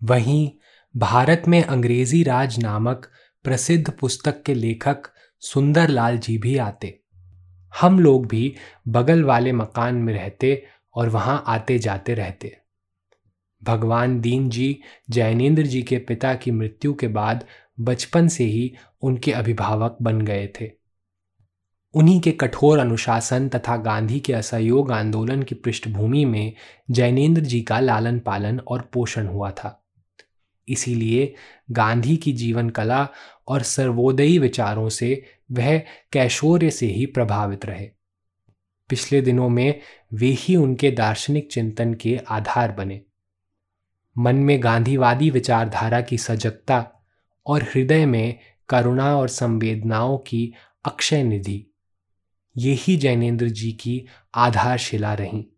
वहीं 0.00 0.50
भारत 0.94 1.42
में 1.48 1.62
अंग्रेज़ी 1.62 2.22
राज 2.22 2.58
नामक 2.58 3.08
प्रसिद्ध 3.44 3.90
पुस्तक 3.90 4.42
के 4.42 4.54
लेखक 4.54 5.02
सुंदरलाल 5.42 6.18
जी 6.18 6.38
भी 6.38 6.56
आते। 6.56 6.98
हम 7.80 7.98
लोग 7.98 8.26
भी 8.26 8.54
बगल 8.88 9.22
वाले 9.24 9.52
मकान 9.52 9.94
में 9.94 10.12
रहते 10.14 10.66
और 10.94 11.08
वहाँ 11.08 11.42
आते 11.46 11.78
जाते 11.78 12.14
रहते। 12.14 12.56
भगवान 13.62 14.20
दीन 14.20 14.48
जी 14.50 14.80
जैनेन्द्र 15.10 15.62
जी 15.62 15.82
के 15.82 15.98
पिता 15.98 16.34
की 16.34 16.50
मृत्यु 16.50 16.94
के 16.94 17.08
बाद 17.08 17.44
बचपन 17.80 18.28
से 18.28 18.44
ही 18.44 18.72
उनके 19.02 19.32
अभिभावक 19.32 19.96
बन 20.02 20.20
गए 20.20 20.46
थे। 20.60 20.81
उन्हीं 21.94 22.20
के 22.20 22.32
कठोर 22.32 22.78
अनुशासन 22.78 23.48
तथा 23.48 23.76
गांधी 23.76 24.20
के 24.20 24.32
असहयोग 24.32 24.92
आंदोलन 24.92 25.42
की 25.42 25.54
पृष्ठभूमि 25.54 26.24
में 26.24 26.52
जैनेन्द्र 26.90 27.42
जी 27.42 27.60
का 27.60 27.80
लालन 27.80 28.18
पालन 28.18 28.58
और 28.58 28.90
पोषण 28.92 29.26
हुआ 29.26 29.50
था। 29.50 29.84
इसीलिए 30.68 31.34
गांधी 31.70 32.16
की 32.16 32.32
जीवन 32.32 32.70
कला 32.70 33.08
और 33.48 33.62
सर्वोदयी 33.62 34.38
विचारों 34.38 34.88
से 34.88 35.24
वह 35.52 35.82
कैशोर्य 36.12 36.70
से 36.70 36.86
ही 36.86 37.06
प्रभावित 37.06 37.66
रहे। 37.66 37.90
पिछले 38.88 39.20
दिनों 39.20 39.48
में 39.48 39.80
वे 40.12 40.28
ही 40.28 40.56
उनके 40.56 40.90
दार्शनिक 40.90 41.52
चिंतन 41.52 41.94
के 41.94 42.20
आधार 42.28 42.72
बने। 42.72 43.02
मन 44.18 44.36
में 44.36 44.62
गांधीवादी 44.62 45.30
विचारधारा 45.30 46.00
की 46.00 46.18
सजगता 46.18 46.92
और 47.46 47.62
हृदय 47.62 48.06
में 48.06 48.38
करुणा 48.68 49.16
और 49.16 49.28
संवेदनाओं 49.28 50.18
की 50.18 50.52
अक्षय 50.84 51.22
निधि। 51.22 51.71
यही 52.56 52.96
जैनेन्द्र 52.96 53.48
जी 53.48 53.72
की 53.72 54.06
आधारशिला 54.34 55.14
रही। 55.14 55.48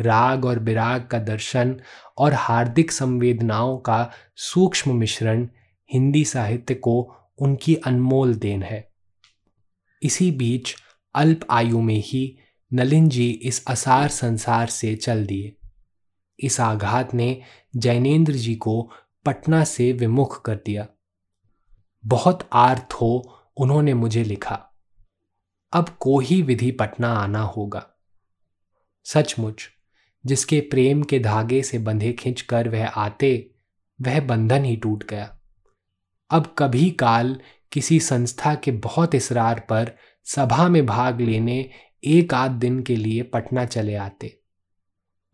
राग 0.00 0.44
और 0.44 0.58
विराग 0.58 1.06
का 1.06 1.18
दर्शन 1.18 1.80
और 2.18 2.34
हार्दिक 2.34 2.92
संवेदनाओं 2.92 3.78
का 3.78 4.10
सूक्ष्म 4.36 4.96
मिश्रण 4.96 5.48
हिंदी 5.92 6.24
साहित्य 6.24 6.74
को 6.74 7.14
उनकी 7.38 7.74
अनमोल 7.74 8.34
देन 8.34 8.62
है। 8.62 8.92
इसी 10.02 10.30
बीच 10.30 10.76
अल्प 11.14 11.40
आयु 11.50 11.80
में 11.80 12.02
ही 12.06 12.38
नलिन 12.72 13.08
जी 13.08 13.30
इस 13.30 13.64
असार 13.66 14.08
संसार 14.08 14.66
से 14.66 14.96
चल 14.96 15.26
दिए। 15.26 15.56
इस 16.40 16.60
आघात 16.60 17.14
ने 17.14 17.42
जैनेन्द्र 17.76 18.32
जी 18.32 18.54
को 18.54 18.90
पटना 19.24 19.64
से 19.64 19.92
विमुख 19.92 20.42
कर 20.42 20.56
दिया। 20.56 20.88
बहुत 22.06 22.48
आर्थ 22.52 22.92
हो 22.92 23.38
उन्होंने 23.56 23.94
मुझे 23.94 24.24
लिखा। 24.24 24.65
अब 25.72 25.88
को 25.88 26.18
ही 26.18 26.42
विधि 26.42 26.70
पटना 26.70 27.08
आना 27.08 27.42
होगा। 27.42 27.90
सचमुच, 29.04 29.68
जिसके 30.26 30.60
प्रेम 30.60 31.02
के 31.02 31.18
धागे 31.18 31.62
से 31.62 31.78
बंधे 31.78 32.12
खींच 32.12 32.40
कर 32.40 32.68
वह 32.68 32.86
आते, 32.86 33.50
वह 34.02 34.20
बंधन 34.20 34.64
ही 34.64 34.76
टूट 34.76 35.04
गया। 35.04 35.38
अब 36.30 36.54
कभी 36.58 36.90
काल 36.90 37.40
किसी 37.72 38.00
संस्था 38.00 38.54
के 38.54 38.70
बहुत 38.70 39.14
इसरार 39.14 39.60
पर 39.60 39.92
सभा 40.24 40.68
में 40.68 40.86
भाग 40.86 41.20
लेने 41.20 41.70
एक 42.04 42.34
आध 42.34 42.50
दिन 42.50 42.82
के 42.82 42.96
लिए 42.96 43.22
पटना 43.22 43.64
चले 43.64 43.94
आते। 43.94 44.40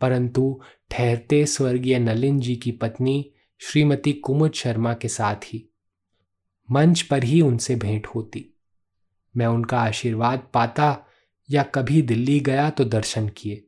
परंतु 0.00 0.60
ठहरते 0.90 1.46
स्वर्गीय 1.46 1.98
नलिन 1.98 2.40
जी 2.40 2.56
की 2.56 2.72
पत्नी 2.72 3.32
श्रीमती 3.58 4.12
कुमुद 4.12 4.52
शर्मा 4.52 4.94
के 4.94 5.08
साथ 5.08 5.36
ही, 5.36 5.74
मंच 6.70 7.02
पर 7.02 7.24
ही 7.24 7.40
उनसे 7.40 7.76
भेंट 7.76 8.06
होती। 8.06 8.51
मैं 9.34 9.46
उनका 9.46 9.80
आशीर्वाद 9.80 10.46
पाता 10.54 10.96
या 11.48 11.62
कभी 11.62 12.02
दिल्ली 12.02 12.38
गया 12.40 12.70
तो 12.70 12.84
दर्शन 12.84 13.28
किए। 13.28 13.62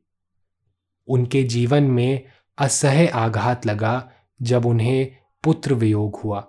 उनके 1.09 1.43
जीवन 1.43 1.85
में 1.85 2.23
असह्य 2.59 3.07
आघात 3.07 3.67
लगा 3.67 4.11
जब 4.43 4.67
उन्हें 4.67 5.17
पुत्र 5.45 5.75
वियोग 5.75 6.17
हुआ। 6.17 6.47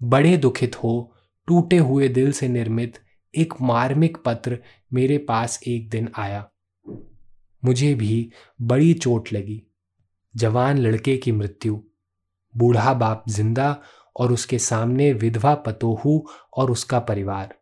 बड़े 0.00 0.36
दुखित 0.36 0.76
हो, 0.76 1.14
टूटे 1.48 1.78
हुए 1.78 2.08
दिल 2.08 2.32
से 2.32 2.48
निर्मित 2.48 2.98
एक 3.34 3.54
मार्मिक 3.60 4.16
पत्र 4.16 4.58
मेरे 4.92 5.18
पास 5.18 5.58
एक 5.66 5.88
दिन 5.90 6.08
आया। 6.18 6.48
मुझे 7.62 7.94
भी 7.94 8.30
बड़ी 8.62 8.92
चोट 8.94 9.32
लगी। 9.32 9.62
जवान 10.34 10.78
लड़के 10.78 11.16
की 11.16 11.32
मृत्यु। 11.32 11.80
बूढ़ा 12.54 12.94
बाप 12.94 13.24
ज़िंदा 13.28 13.76
और 14.16 14.32
उसके 14.32 14.58
सामने 14.58 15.12
विधवा 15.12 15.54
पतोहू 15.54 16.18
और 16.56 16.70
उसका 16.70 16.98
परिवार। 17.00 17.54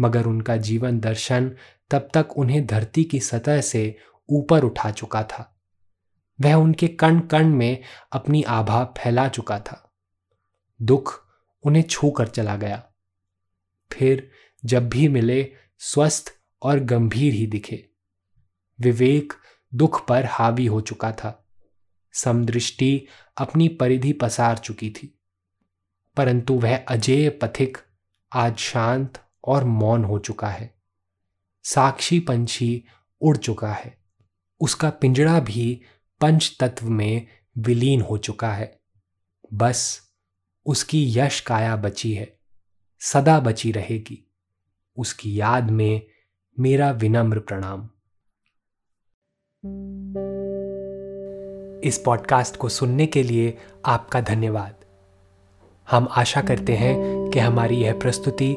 मगर 0.00 0.26
उनका 0.26 0.56
जीवन 0.56 1.00
दर्शन 1.00 1.56
तब 1.90 2.08
तक 2.14 2.28
उन्हें 2.36 2.66
धरती 2.66 3.04
की 3.04 3.20
सतह 3.20 3.60
से 3.60 3.98
ऊपर 4.28 4.64
उठा 4.64 4.90
चुका 4.90 5.22
था। 5.22 5.60
वह 6.40 6.54
उनके 6.54 6.88
कण 6.88 7.20
कण 7.20 7.48
में 7.48 7.82
अपनी 8.12 8.42
आभा 8.42 8.84
फैला 8.84 9.28
चुका 9.28 9.60
था। 9.60 9.94
दुख 10.82 11.26
उन्हें 11.62 11.82
छू 11.82 12.10
कर 12.10 12.28
चला 12.28 12.56
गया। 12.56 12.86
फिर 13.92 14.30
जब 14.64 14.88
भी 14.88 15.08
मिले, 15.08 15.52
स्वस्थ 15.78 16.34
और 16.62 16.80
गंभीर 16.80 17.32
ही 17.32 17.46
दिखे। 17.46 17.90
विवेक 18.80 19.32
दुख 19.74 20.06
पर 20.06 20.24
हावी 20.24 20.66
हो 20.66 20.80
चुका 20.80 21.12
था। 21.12 21.46
समदृष्टि 22.12 23.06
अपनी 23.36 23.68
परिधि 23.68 24.12
पसार 24.12 24.58
चुकी 24.58 24.90
थी। 24.90 25.18
परंतु 26.16 26.54
वह 26.54 26.76
अजेय 26.76 27.30
पथिक 27.30 27.78
आज 28.32 28.56
शांत 28.56 29.23
और 29.44 29.64
मौन 29.64 30.04
हो 30.04 30.18
चुका 30.18 30.48
है। 30.48 30.74
साक्षी 31.62 32.20
पंछी 32.20 32.84
उड़ 33.20 33.36
चुका 33.36 33.72
है। 33.72 33.98
उसका 34.60 34.90
पिंजड़ा 34.90 35.40
भी 35.40 35.80
पंच 36.20 36.56
तत्व 36.60 36.88
में 36.88 37.26
विलीन 37.58 38.00
हो 38.00 38.18
चुका 38.18 38.52
है। 38.52 38.80
बस 39.54 40.00
उसकी 40.66 41.18
यश 41.18 41.40
काया 41.40 41.76
बची 41.76 42.14
है, 42.14 42.38
सदा 43.00 43.40
बची 43.40 43.72
रहेगी। 43.72 44.30
उसकी 44.96 45.40
याद 45.40 45.70
में 45.70 46.06
मेरा 46.60 46.90
विनम्र 46.90 47.38
प्रणाम। 47.38 47.88
इस 51.84 51.98
पॉडकास्ट 51.98 52.56
को 52.56 52.68
सुनने 52.68 53.06
के 53.06 53.22
लिए 53.22 53.58
आपका 53.86 54.20
धन्यवाद। 54.20 54.84
हम 55.90 56.08
आशा 56.10 56.42
करते 56.42 56.76
हैं 56.76 56.96
कि 57.30 57.38
हमारी 57.38 57.76
यह 57.76 57.98
प्रस्तुति 57.98 58.56